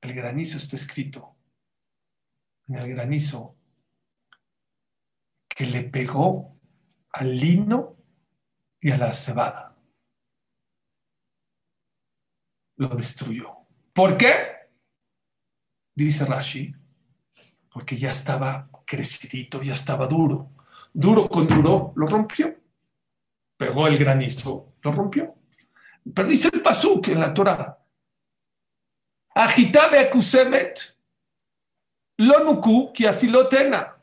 [0.00, 1.36] El granizo está escrito
[2.66, 3.54] en el granizo
[5.54, 6.58] que le pegó
[7.12, 7.96] al lino
[8.80, 9.76] y a la cebada.
[12.76, 13.58] Lo destruyó.
[13.92, 14.32] ¿Por qué?
[15.94, 16.74] Dice Rashi,
[17.72, 20.50] porque ya estaba crecidito, ya estaba duro.
[20.92, 22.60] Duro con duro, lo rompió.
[23.56, 25.36] Pegó el granizo, lo rompió.
[26.12, 27.78] Pero dice el pasuk en la Torah.
[29.36, 30.98] Agitabe akusemet,
[32.18, 33.93] lo nuku ki afilotena.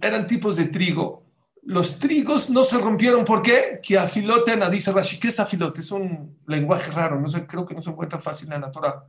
[0.00, 1.24] Eran tipos de trigo
[1.66, 3.24] los trigos no se rompieron.
[3.24, 3.80] ¿Por qué?
[3.82, 5.18] Que afilotena, dice Rashi.
[5.18, 5.78] ¿Qué es afilot?
[5.78, 9.06] Es un lenguaje raro, no sé, creo que no se encuentra fácil en la Torah.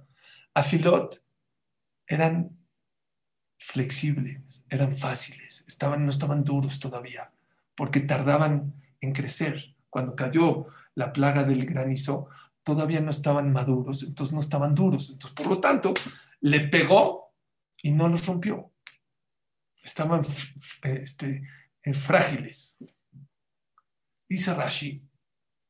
[0.53, 1.21] Afilot
[2.07, 2.57] eran
[3.57, 7.31] flexibles, eran fáciles, estaban, no estaban duros todavía,
[7.75, 9.75] porque tardaban en crecer.
[9.89, 12.29] Cuando cayó la plaga del granizo,
[12.63, 15.09] todavía no estaban maduros, entonces no estaban duros.
[15.09, 15.93] Entonces, por lo tanto,
[16.41, 17.33] le pegó
[17.81, 18.71] y no los rompió.
[19.85, 20.23] Estaban
[20.81, 21.47] este,
[21.93, 22.79] frágiles.
[24.27, 25.07] Dice Rashi,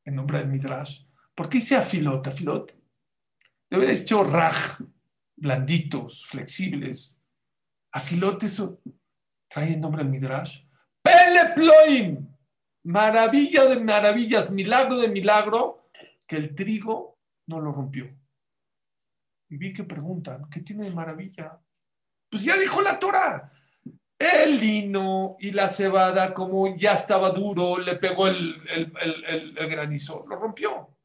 [0.06, 1.04] en nombre del Midrash,
[1.34, 2.26] ¿por qué dice afilot?
[2.26, 2.72] Afilot.
[3.68, 4.80] Le hubiera dicho raj,
[5.36, 7.20] blanditos, flexibles.
[7.92, 8.80] Afilot, eso
[9.48, 10.64] trae el nombre del Midrash.
[11.02, 12.26] Peleploim.
[12.84, 15.90] maravilla de maravillas, milagro de milagro,
[16.26, 18.06] que el trigo no lo rompió.
[19.50, 21.60] Y vi que preguntan, ¿qué tiene de maravilla?
[22.30, 23.52] Pues ya dijo la Torah.
[24.18, 28.62] El lino y la cebada, como ya estaba duro, le pegó el,
[29.52, 30.96] granizo, lo rompió.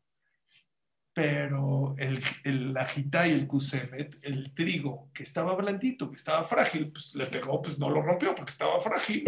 [1.13, 7.13] Pero el, el y el kusemet, el trigo que estaba blandito, que estaba frágil, pues
[7.15, 9.25] le pegó, pues no lo rompió porque estaba frágil.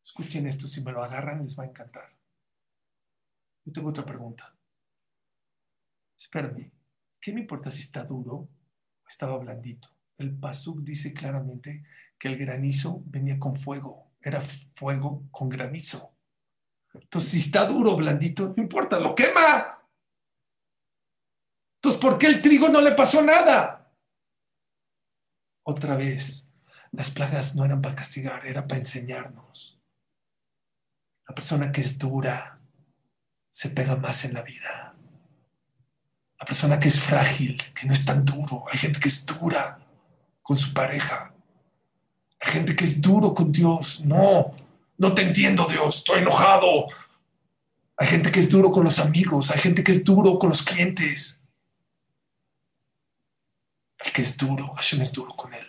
[0.00, 2.16] Escuchen esto, si me lo agarran les va a encantar.
[3.64, 4.54] Yo tengo otra pregunta.
[6.16, 6.70] Espérame,
[7.20, 9.88] ¿qué me importa si está duro o estaba blandito?
[10.22, 11.84] El Pasuk dice claramente
[12.16, 16.14] que el granizo venía con fuego, era fuego con granizo.
[16.94, 19.82] Entonces, si está duro blandito, no importa, lo quema.
[21.76, 23.92] Entonces, ¿por qué el trigo no le pasó nada?
[25.64, 26.48] Otra vez,
[26.92, 29.80] las plagas no eran para castigar, era para enseñarnos.
[31.26, 32.60] La persona que es dura
[33.50, 34.94] se pega más en la vida.
[36.38, 38.64] La persona que es frágil, que no es tan duro.
[38.70, 39.81] Hay gente que es dura
[40.42, 41.32] con su pareja.
[42.40, 44.04] Hay gente que es duro con Dios.
[44.04, 44.54] No,
[44.98, 46.86] no te entiendo Dios, estoy enojado.
[47.96, 49.50] Hay gente que es duro con los amigos.
[49.50, 51.40] Hay gente que es duro con los clientes.
[54.04, 55.66] El que es duro, Hashem es duro con él,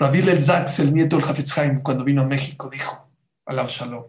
[0.00, 3.10] Rabbi El Zaks, el nieto del Hafetz cuando vino a México, dijo,
[3.46, 4.04] Alab Shalom,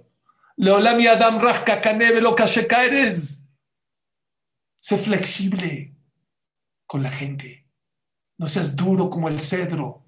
[0.57, 1.81] Leolami Adam Rachka
[2.21, 2.35] lo
[2.83, 3.41] eres.
[4.77, 5.98] Sé flexible
[6.89, 7.67] con la gente.
[8.39, 10.07] No seas duro como el cedro.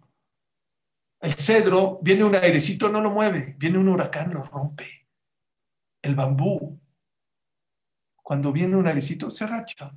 [1.20, 3.56] El cedro, viene un airecito, no lo mueve.
[3.60, 5.08] Viene un huracán, lo rompe.
[6.02, 6.82] El bambú,
[8.16, 9.96] cuando viene un airecito, se agacha.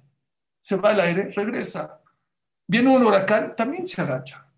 [0.61, 2.03] Se va al aire, regresa.
[2.68, 4.53] Viene un huracán, también se agacha.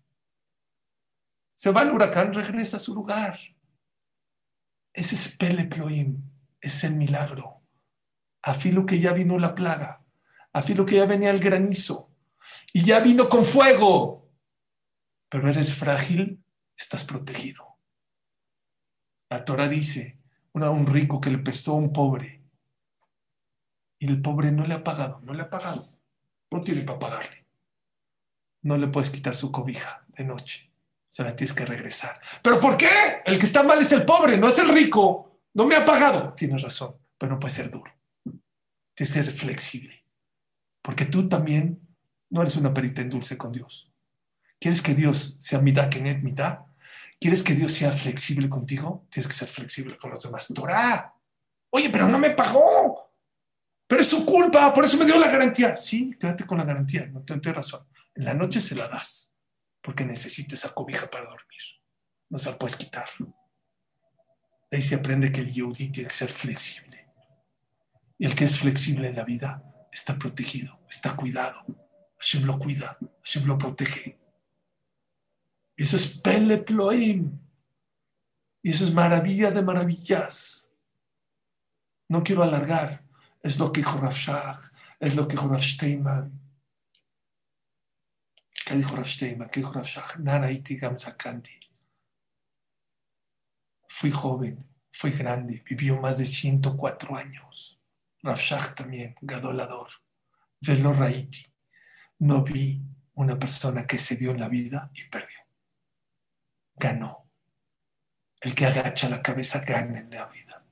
[1.53, 3.39] Se va el huracán, regresa a su lugar.
[4.91, 7.61] Ese es Peleploim, es el milagro.
[8.41, 10.03] Afilo que ya vino la plaga,
[10.51, 12.06] afilo que ya venía el granizo
[12.73, 14.29] y ya vino con fuego.
[15.29, 16.43] Pero eres frágil,
[16.75, 17.77] estás protegido.
[19.29, 20.19] La Torah dice,
[20.53, 22.43] una, un rico que le prestó a un pobre
[23.99, 25.87] y el pobre no le ha pagado, no le ha pagado,
[26.51, 27.45] no tiene para pagarle.
[28.61, 30.67] No le puedes quitar su cobija de noche
[31.17, 32.21] se la tienes que regresar.
[32.43, 33.23] ¿Pero por qué?
[33.25, 35.39] El que está mal es el pobre, no es el rico.
[35.55, 36.33] No me ha pagado.
[36.33, 37.91] Tienes razón, pero no puede ser duro.
[38.23, 40.05] Tienes que ser flexible.
[40.81, 41.86] Porque tú también
[42.29, 43.91] no eres una perita en dulce con Dios.
[44.59, 46.59] ¿Quieres que Dios sea mitad que net mitad?
[47.19, 49.07] ¿Quieres que Dios sea flexible contigo?
[49.09, 50.47] Tienes que ser flexible con los demás.
[50.53, 51.13] Torah.
[51.69, 53.13] Oye, pero no me pagó.
[53.87, 55.75] Pero es su culpa, por eso me dio la garantía.
[55.77, 57.87] Sí, quédate con la garantía, no tienes razón.
[58.13, 59.33] En la noche se la das
[59.81, 61.61] porque necesita esa cobija para dormir.
[62.29, 63.07] No se la puedes quitar.
[64.69, 67.07] ahí se aprende que el Yehudi tiene que ser flexible.
[68.17, 71.65] Y el que es flexible en la vida está protegido, está cuidado.
[72.19, 74.17] Hashem lo cuida, Hashem lo protege.
[75.75, 77.39] Y eso es Peleploim.
[78.63, 80.69] Y eso es maravilla de maravillas.
[82.09, 83.03] No quiero alargar.
[83.43, 84.15] Es lo que dijo Rav
[84.99, 86.41] es lo que dijo Rav Steinman
[88.65, 89.05] ¿Qué dijo Rav?
[89.51, 89.85] ¿Qué dijo Rav
[93.87, 97.79] Fui joven, fui grande, vivió más de 104 años.
[98.21, 99.89] Rav también, gadolador.
[100.59, 101.45] Velo Raiti.
[102.19, 102.81] No vi
[103.13, 105.37] una persona que se dio en la vida y perdió.
[106.75, 107.29] Ganó.
[108.39, 110.63] El que agacha la cabeza gana en la vida.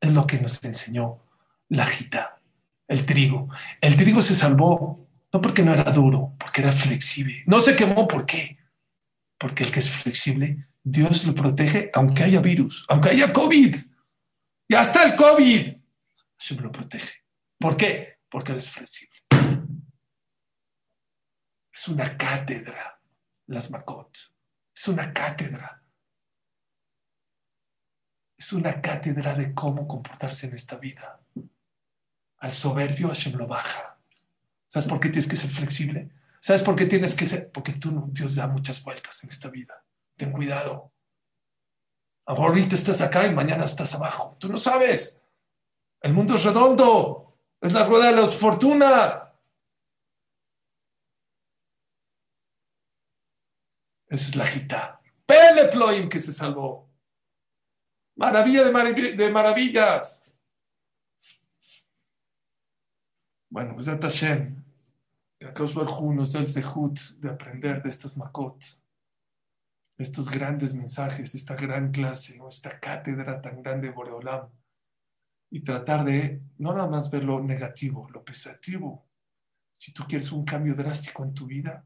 [0.00, 1.22] Es lo que nos enseñó
[1.68, 2.40] la gita,
[2.88, 3.48] el trigo.
[3.80, 7.42] El trigo se salvó no porque no era duro, porque era flexible.
[7.46, 8.58] No se quemó, ¿por qué?
[9.38, 13.76] Porque el que es flexible, Dios lo protege aunque haya virus, aunque haya COVID.
[14.68, 15.76] Y hasta el COVID,
[16.36, 17.24] se lo protege.
[17.58, 18.18] ¿Por qué?
[18.28, 19.09] Porque es flexible.
[21.72, 23.00] Es una cátedra,
[23.46, 24.16] las Makot.
[24.74, 25.82] Es una cátedra.
[28.36, 31.20] Es una cátedra de cómo comportarse en esta vida.
[32.38, 33.98] Al soberbio Hashem lo baja.
[34.66, 36.10] ¿Sabes por qué tienes que ser flexible?
[36.40, 37.50] ¿Sabes por qué tienes que ser?
[37.50, 39.84] Porque tú, Dios da muchas vueltas en esta vida.
[40.16, 40.90] Ten cuidado.
[42.24, 44.36] Ahorita estás acá y mañana estás abajo.
[44.38, 45.20] Tú no sabes.
[46.00, 47.36] El mundo es redondo.
[47.60, 49.29] Es la rueda de la fortuna.
[54.10, 55.00] Esa es la gita.
[55.24, 56.90] Peleploim que se salvó.
[58.16, 60.34] Maravilla de, maravillas.
[63.48, 64.62] Bueno, pues Hashem,
[65.40, 68.62] nos da el zehut de aprender de estas makot.
[69.96, 74.50] estos grandes mensajes, esta gran clase, esta cátedra tan grande de Boreolam,
[75.50, 79.08] y tratar de no nada más ver lo negativo, lo pesativo.
[79.72, 81.84] Si tú quieres un cambio drástico en tu vida,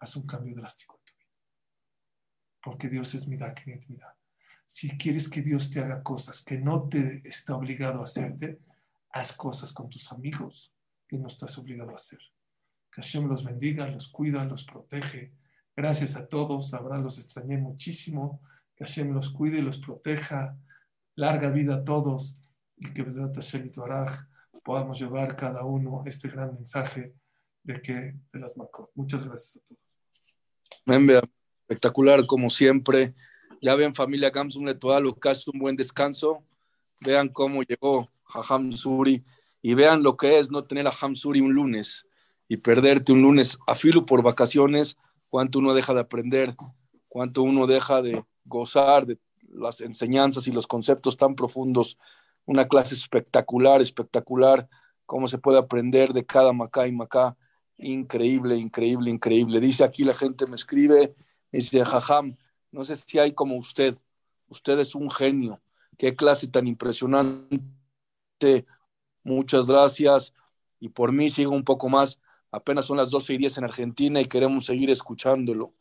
[0.00, 0.97] haz un cambio drástico.
[2.68, 4.14] Porque Dios es mida, que mida.
[4.66, 8.58] Si quieres que Dios te haga cosas que no te está obligado a hacerte,
[9.10, 10.70] haz cosas con tus amigos
[11.08, 12.18] que no estás obligado a hacer.
[12.92, 15.32] Que Hashem los bendiga, los cuida, los protege.
[15.74, 18.42] Gracias a todos, la verdad los extrañé muchísimo.
[18.76, 20.54] Que Hashem los cuide y los proteja.
[21.14, 22.42] Larga vida a todos
[22.76, 27.14] y que Hashem y podamos llevar cada uno este gran mensaje
[27.62, 27.94] de que
[28.30, 28.90] de las Makot.
[28.94, 29.86] Muchas gracias a todos.
[31.68, 33.14] Espectacular, como siempre.
[33.60, 36.42] Ya ven, familia Gamsum Letoal, es un buen descanso.
[36.98, 39.22] Vean cómo llegó Jajam Suri
[39.60, 42.08] y vean lo que es no tener a Hamsuri un lunes
[42.48, 44.96] y perderte un lunes a filo por vacaciones,
[45.28, 46.56] cuánto uno deja de aprender,
[47.06, 49.18] cuánto uno deja de gozar de
[49.50, 51.98] las enseñanzas y los conceptos tan profundos.
[52.46, 54.66] Una clase espectacular, espectacular,
[55.04, 57.36] cómo se puede aprender de cada Macá y Macá.
[57.76, 59.60] Increíble, increíble, increíble.
[59.60, 61.14] Dice aquí la gente, me escribe,
[61.52, 62.34] dice, Jajam,
[62.70, 63.96] no sé si hay como usted,
[64.48, 65.60] usted es un genio,
[65.96, 67.48] qué clase tan impresionante
[69.28, 70.34] muchas gracias.
[70.80, 72.20] Y por mí sigo un poco más.
[72.50, 75.74] Apenas son las 12 y 10 en Argentina y queremos seguir escuchándolo.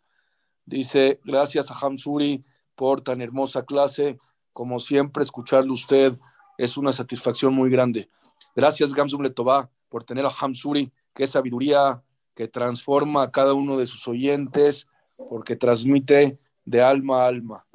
[0.66, 2.44] Dice, gracias a Hamsuri
[2.76, 4.18] por tan hermosa clase.
[4.52, 6.14] Como siempre, escucharlo usted
[6.58, 8.10] es una satisfacción muy grande.
[8.56, 12.04] Gracias, Gamsum Letová, por tener a Hamsuri, que es sabiduría
[12.36, 14.88] que transforma a cada uno de sus oyentes,
[15.18, 17.68] porque transmite de alma a alma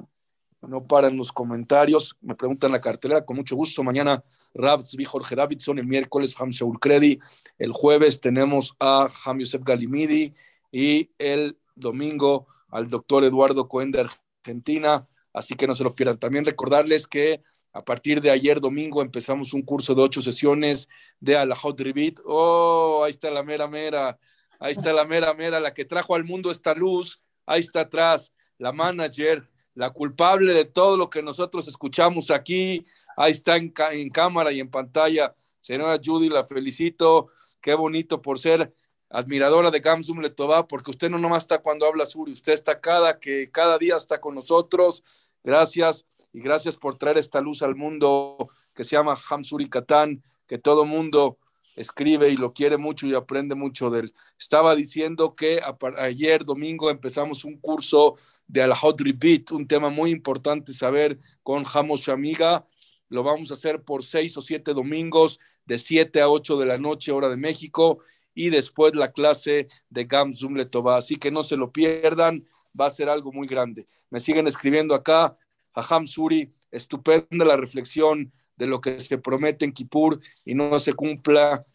[0.67, 3.83] no paran los comentarios, me preguntan la cartelera, con mucho gusto.
[3.83, 4.23] Mañana
[4.53, 7.19] Rabs Jorge Davidson, el miércoles Ham Shaul Kredi,
[7.57, 10.33] el jueves tenemos a Ham Yosef Galimidi
[10.71, 16.17] y el domingo al doctor Eduardo Cohen de Argentina, así que no se lo pierdan.
[16.17, 17.41] También recordarles que
[17.73, 20.87] a partir de ayer domingo empezamos un curso de ocho sesiones
[21.19, 22.19] de Alajot Ribit.
[22.25, 24.19] Oh, ahí está la mera mera,
[24.59, 28.33] ahí está la mera mera, la que trajo al mundo esta luz, ahí está atrás,
[28.57, 32.85] la manager la culpable de todo lo que nosotros escuchamos aquí.
[33.17, 35.35] Ahí está en, cámara y en pantalla.
[35.59, 37.29] Señora Judy, la felicito.
[37.61, 38.73] Qué bonito por ser
[39.09, 43.19] admiradora de Gamsum Letová, porque usted no nomás está cuando habla Suri, usted está cada,
[43.19, 45.03] que cada día está con nosotros.
[45.43, 48.37] Gracias y gracias por traer esta luz al mundo
[48.73, 51.37] que se llama Hamsuri Katán, que todo mundo
[51.75, 54.13] escribe y lo quiere mucho y aprende mucho de él.
[54.37, 55.61] Estaba diciendo que
[55.97, 58.15] ayer domingo empezamos un curso
[58.47, 62.65] de Al-Hot Repeat, un tema muy importante saber con Jamos Amiga.
[63.09, 66.77] Lo vamos a hacer por seis o siete domingos, de siete a ocho de la
[66.77, 67.99] noche, hora de México,
[68.35, 70.97] y después la clase de Gam Zoom Letová.
[70.97, 72.45] Así que no se lo pierdan,
[72.79, 73.87] va a ser algo muy grande.
[74.09, 75.37] Me siguen escribiendo acá,
[75.73, 80.93] Jajam Suri, estupenda la reflexión de lo que se promete en Kippur y no se
[80.93, 81.65] cumpla.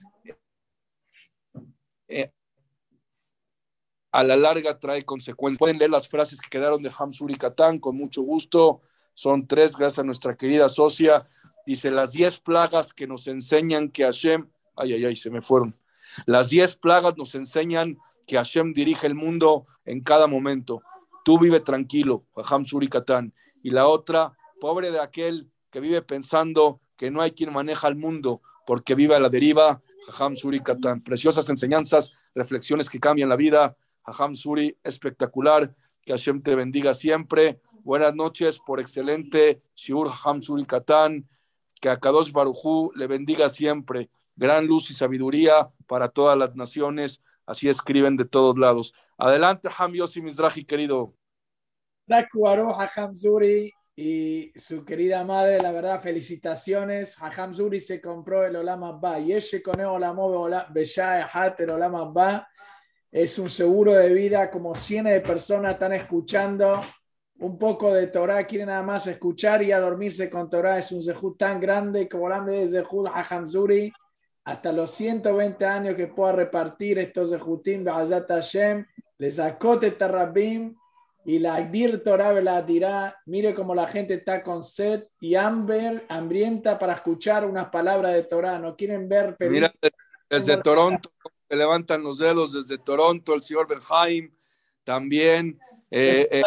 [2.09, 2.33] Eh,
[4.13, 5.59] a la larga trae consecuencias.
[5.59, 8.81] Pueden leer las frases que quedaron de Hamsur y Katán con mucho gusto.
[9.15, 11.23] Son tres, gracias a nuestra querida socia.
[11.67, 15.79] Dice, las diez plagas que nos enseñan que Hashem, ay, ay, ay, se me fueron.
[16.25, 20.83] Las diez plagas nos enseñan que Hashem dirige el mundo en cada momento.
[21.25, 23.35] Tú vive tranquilo, Hamsur y Katán.
[23.63, 27.97] Y la otra, pobre de aquel que vive pensando que no hay quien maneja el
[27.97, 31.01] mundo porque vive a la deriva, Jajam Suri Katán.
[31.01, 33.79] Preciosas enseñanzas, reflexiones que cambian la vida.
[34.05, 35.75] Jajam Suri, espectacular.
[36.05, 37.63] Que Hashem te bendiga siempre.
[37.83, 41.27] Buenas noches por excelente Shiur Jajam Suri Katán.
[41.81, 44.11] Que a Kadosh Barujú le bendiga siempre.
[44.37, 47.23] Gran luz y sabiduría para todas las naciones.
[47.47, 48.93] Así escriben de todos lados.
[49.17, 51.15] Adelante, Ham Yossi Mizrahi, querido.
[52.07, 57.17] Jajam Suri y su querida madre, la verdad, felicitaciones.
[57.17, 59.19] Jajam Suri se compró el Olama Ba.
[59.19, 60.23] Y ese con el Olama
[62.05, 62.49] Ba
[63.11, 66.81] es un seguro de vida, como cientos de personas están escuchando
[67.41, 70.79] un poco de Torah, quieren nada más escuchar y a dormirse con Torah.
[70.79, 73.93] Es un zehut tan grande como grande de zehut Hamzuri,
[74.45, 78.87] hasta los 120 años que pueda repartir estos zehutim de Hashem,
[79.19, 80.77] les acote tarabim
[81.25, 83.21] y la dir Torah la dirá.
[83.27, 88.23] Mire cómo la gente está con sed y hambre, hambrienta para escuchar unas palabras de
[88.23, 88.59] Torah.
[88.59, 89.37] No quieren ver.
[89.41, 89.73] Mira,
[90.29, 91.11] desde Toronto
[91.49, 94.31] se levantan los dedos desde Toronto, el señor Benjaim
[94.85, 95.59] también.
[95.91, 96.43] Eh, eh,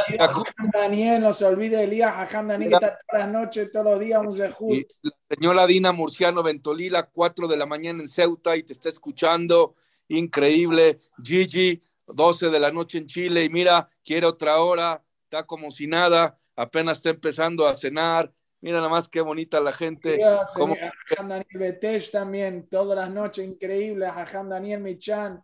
[0.71, 4.21] Daniel, no se olvide Elías Jajam Daniel, que está todas las noches, todos los días,
[4.23, 8.73] un y La señora Dina Murciano Ventolila, 4 de la mañana en Ceuta y te
[8.73, 9.75] está escuchando.
[10.09, 10.99] Increíble.
[11.23, 11.81] Gigi,
[12.13, 15.03] 12 de la noche en Chile y mira, quiere otra hora.
[15.23, 18.33] está como si nada, apenas está empezando a cenar.
[18.59, 20.19] Mira nada más qué bonita la gente.
[20.53, 20.75] Como...
[21.17, 24.05] Daniel Betesh también, todas las noches, increíble.
[24.05, 25.43] Jajam Daniel Michan,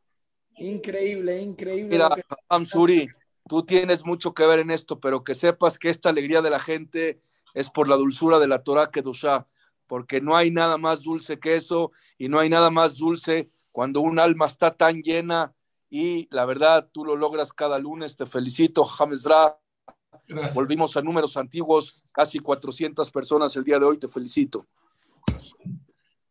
[0.58, 1.90] increíble, increíble.
[1.90, 3.10] Mira, Jajam Suri,
[3.48, 6.60] tú tienes mucho que ver en esto, pero que sepas que esta alegría de la
[6.60, 7.22] gente
[7.56, 9.48] es por la dulzura de la Torah Kedushá,
[9.88, 14.02] porque no hay nada más dulce que eso y no hay nada más dulce cuando
[14.02, 15.56] un alma está tan llena
[15.90, 18.16] y la verdad tú lo logras cada lunes.
[18.16, 19.58] Te felicito, Hamezra.
[20.54, 23.98] Volvimos a números antiguos, casi 400 personas el día de hoy.
[23.98, 24.68] Te felicito.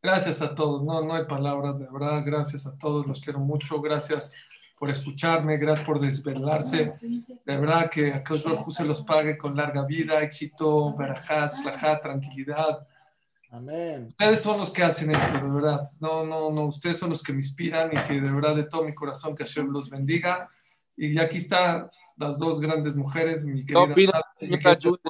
[0.03, 0.85] Gracias a todos.
[0.85, 2.23] No, no hay palabras, de verdad.
[2.25, 3.07] Gracias a todos.
[3.07, 3.81] Los quiero mucho.
[3.81, 4.33] Gracias
[4.79, 5.57] por escucharme.
[5.57, 6.95] Gracias por desvelarse.
[7.01, 12.87] De verdad que a Dios se los pague con larga vida, éxito, verajás, lajá, tranquilidad
[13.57, 14.09] Amén.
[14.09, 15.91] Ustedes son los que hacen esto, de verdad.
[15.99, 16.67] No, no, no.
[16.67, 19.45] Ustedes son los que me inspiran y que de verdad de todo mi corazón que
[19.45, 20.51] Hashem los bendiga.
[20.95, 23.87] Y aquí están las dos grandes mujeres, mi querida.
[23.87, 25.01] ¿Qué opina señora Judy?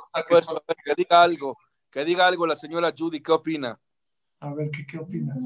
[0.85, 1.57] Que, diga algo.
[1.91, 3.21] Que diga algo la señora Judy.
[3.21, 3.81] ¿Qué opina?
[4.39, 5.41] A ver, ¿qué, qué opinas?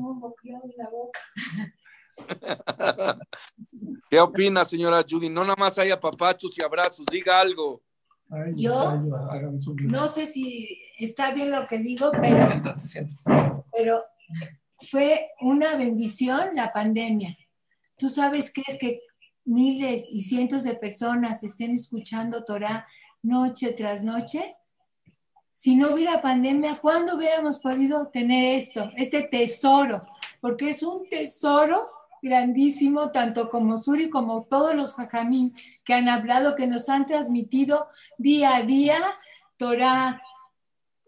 [4.11, 5.31] ¿Qué opina, señora Judy?
[5.31, 7.07] No nada más haya papachos y abrazos.
[7.07, 7.81] Diga algo.
[8.57, 8.97] Yo
[9.81, 12.49] no sé si está bien lo que digo, pero,
[13.73, 14.05] pero
[14.91, 17.37] fue una bendición la pandemia.
[17.97, 19.01] Tú sabes qué es que
[19.45, 22.87] miles y cientos de personas estén escuchando Torah
[23.23, 24.57] noche tras noche.
[25.55, 30.07] Si no hubiera pandemia, ¿cuándo hubiéramos podido tener esto, este tesoro?
[30.41, 31.91] Porque es un tesoro
[32.23, 35.55] grandísimo, tanto como Suri como todos los jajamín
[35.85, 38.99] que han hablado, que nos han transmitido día a día,
[39.57, 40.23] Torah,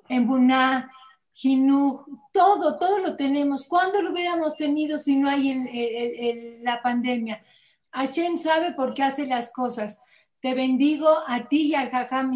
[0.08, 0.90] Embuná,
[1.34, 3.66] Jinú, todo, todo lo tenemos.
[3.66, 7.42] ¿Cuándo lo hubiéramos tenido si no hay el, la pandemia?
[7.90, 10.00] Hashem sabe por qué hace las cosas.
[10.40, 12.32] Te bendigo a ti y al Jajam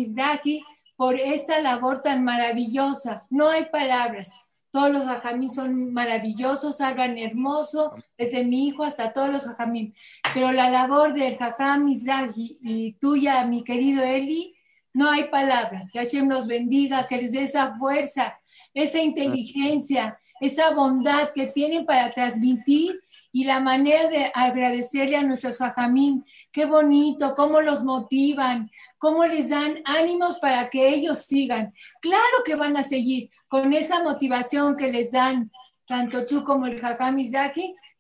[0.97, 3.23] por esta labor tan maravillosa.
[3.31, 4.29] No hay palabras.
[4.77, 9.95] Todos los jajamín son maravillosos, hablan hermoso, desde mi hijo hasta todos los jajamín.
[10.35, 14.55] Pero la labor del jajam Mizrahi y tuya, mi querido Eli,
[14.93, 15.91] no hay palabras.
[15.91, 18.39] Que Hashem los bendiga, que les dé esa fuerza,
[18.75, 23.01] esa inteligencia, esa bondad que tienen para transmitir
[23.33, 26.23] y la manera de agradecerle a nuestros jajamín.
[26.53, 31.73] Qué bonito, cómo los motivan, cómo les dan ánimos para que ellos sigan.
[32.03, 35.51] Claro que van a seguir con esa motivación que les dan
[35.87, 37.17] tanto tú como el Hakam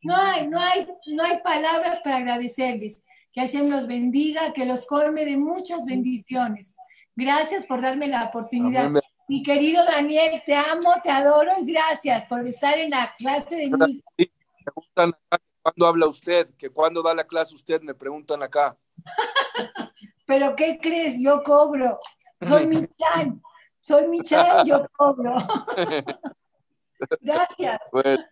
[0.03, 3.05] No hay, no, hay, no hay palabras para agradecerles.
[3.32, 6.74] Que Hashem los bendiga, que los colme de muchas bendiciones.
[7.14, 8.90] Gracias por darme la oportunidad.
[9.28, 13.70] Mi querido Daniel, te amo, te adoro y gracias por estar en la clase de
[13.70, 14.03] mí.
[14.16, 14.28] Me
[14.64, 18.76] preguntan acá cuándo habla usted, que cuándo da la clase usted, me preguntan acá.
[20.26, 21.16] Pero ¿qué crees?
[21.20, 21.99] Yo cobro.
[22.40, 23.42] Soy mi chan.
[23.87, 25.37] Soy mi chan, yo cobro.
[27.20, 27.78] gracias.
[27.93, 28.24] Bueno,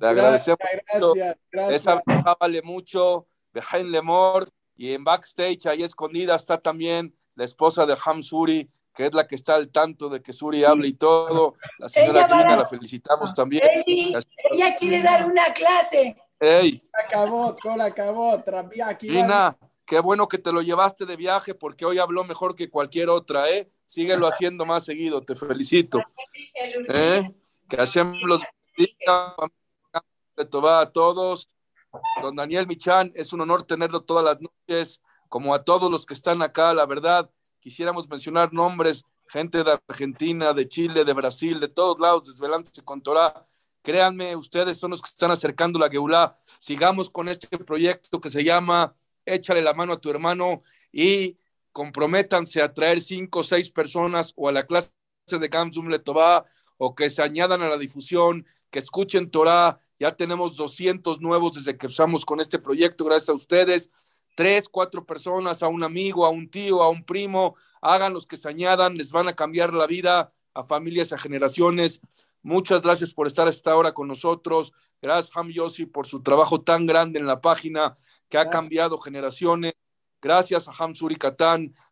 [0.00, 0.58] le agradecemos.
[0.60, 2.02] Gracias, gracias, Esa
[2.38, 3.26] vale mucho.
[3.52, 4.52] Behind Lemor.
[4.76, 9.26] Y en backstage, ahí escondida, está también la esposa de Ham Suri, que es la
[9.26, 11.54] que está al tanto de que Suri hable y todo.
[11.78, 13.62] La señora Gina, la felicitamos también.
[13.84, 16.16] ella quiere dar una clase.
[16.38, 16.88] Ey.
[16.92, 18.42] Acabó, con acabó.
[19.00, 19.58] Gina,
[19.90, 23.50] Qué bueno que te lo llevaste de viaje porque hoy habló mejor que cualquier otra,
[23.50, 23.68] ¿eh?
[23.90, 26.00] Síguelo haciendo más seguido, te felicito.
[26.94, 27.28] ¿Eh?
[27.68, 28.40] Que Hashem los
[28.76, 29.34] bendiga,
[30.80, 31.48] a todos.
[32.22, 36.14] Don Daniel Michan, es un honor tenerlo todas las noches, como a todos los que
[36.14, 41.66] están acá, la verdad, quisiéramos mencionar nombres, gente de Argentina, de Chile, de Brasil, de
[41.66, 43.44] todos lados, desvelándose con Torah.
[43.82, 46.32] Créanme, ustedes son los que están acercando la Geulá.
[46.60, 48.94] Sigamos con este proyecto que se llama
[49.24, 50.62] échale la mano a tu hermano
[50.92, 51.36] y
[51.72, 54.90] comprométanse a traer cinco o seis personas o a la clase
[55.26, 56.44] de Gamsum Letová
[56.78, 59.78] o que se añadan a la difusión, que escuchen Torah.
[59.98, 63.90] Ya tenemos 200 nuevos desde que empezamos con este proyecto, gracias a ustedes.
[64.34, 68.36] Tres, cuatro personas, a un amigo, a un tío, a un primo, hagan los que
[68.36, 72.00] se añadan, les van a cambiar la vida a familias, a generaciones.
[72.42, 74.72] Muchas gracias por estar esta hora con nosotros.
[75.02, 77.94] Gracias, Ham Yossi, por su trabajo tan grande en la página
[78.28, 79.74] que ha cambiado generaciones.
[80.20, 81.16] Gracias a Ham Suri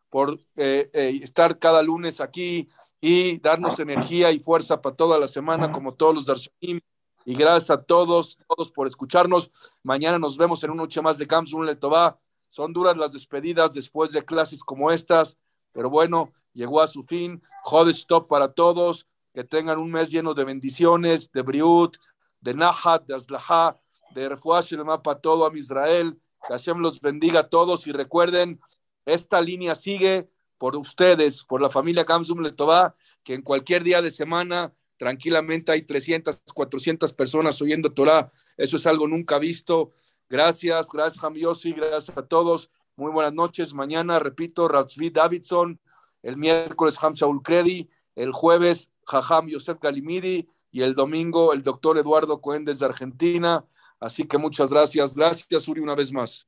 [0.09, 2.69] por eh, eh, estar cada lunes aquí
[3.01, 6.81] y darnos energía y fuerza para toda la semana, como todos los Darshanim.
[7.25, 9.51] Y gracias a todos, todos por escucharnos.
[9.83, 12.17] Mañana nos vemos en una noche más de Kamsun Letová.
[12.49, 15.37] Son duras las despedidas después de clases como estas,
[15.71, 17.41] pero bueno, llegó a su fin.
[17.63, 21.97] Jode stop para todos que tengan un mes lleno de bendiciones, de briut,
[22.41, 23.75] de nahat, de aslahá,
[24.15, 26.19] de refuash el mapa todo a Israel.
[26.47, 28.59] Que Hashem los bendiga a todos y recuerden,
[29.05, 34.11] esta línea sigue por ustedes, por la familia Kamsum Letová, que en cualquier día de
[34.11, 38.29] semana tranquilamente hay 300, 400 personas oyendo Torah.
[38.57, 39.93] Eso es algo nunca visto.
[40.29, 42.69] Gracias, gracias Yossi, gracias a todos.
[42.99, 43.73] Muy buenas noches.
[43.73, 45.79] Mañana, repito, Ratzvi Davidson.
[46.21, 47.89] El miércoles, Ham Shaul Credi.
[48.13, 50.49] El jueves, Jajam Yosef Galimidi.
[50.69, 53.65] Y el domingo, el doctor Eduardo Cohen desde Argentina.
[53.99, 55.15] Así que muchas gracias.
[55.15, 56.47] Gracias, Uri, una vez más.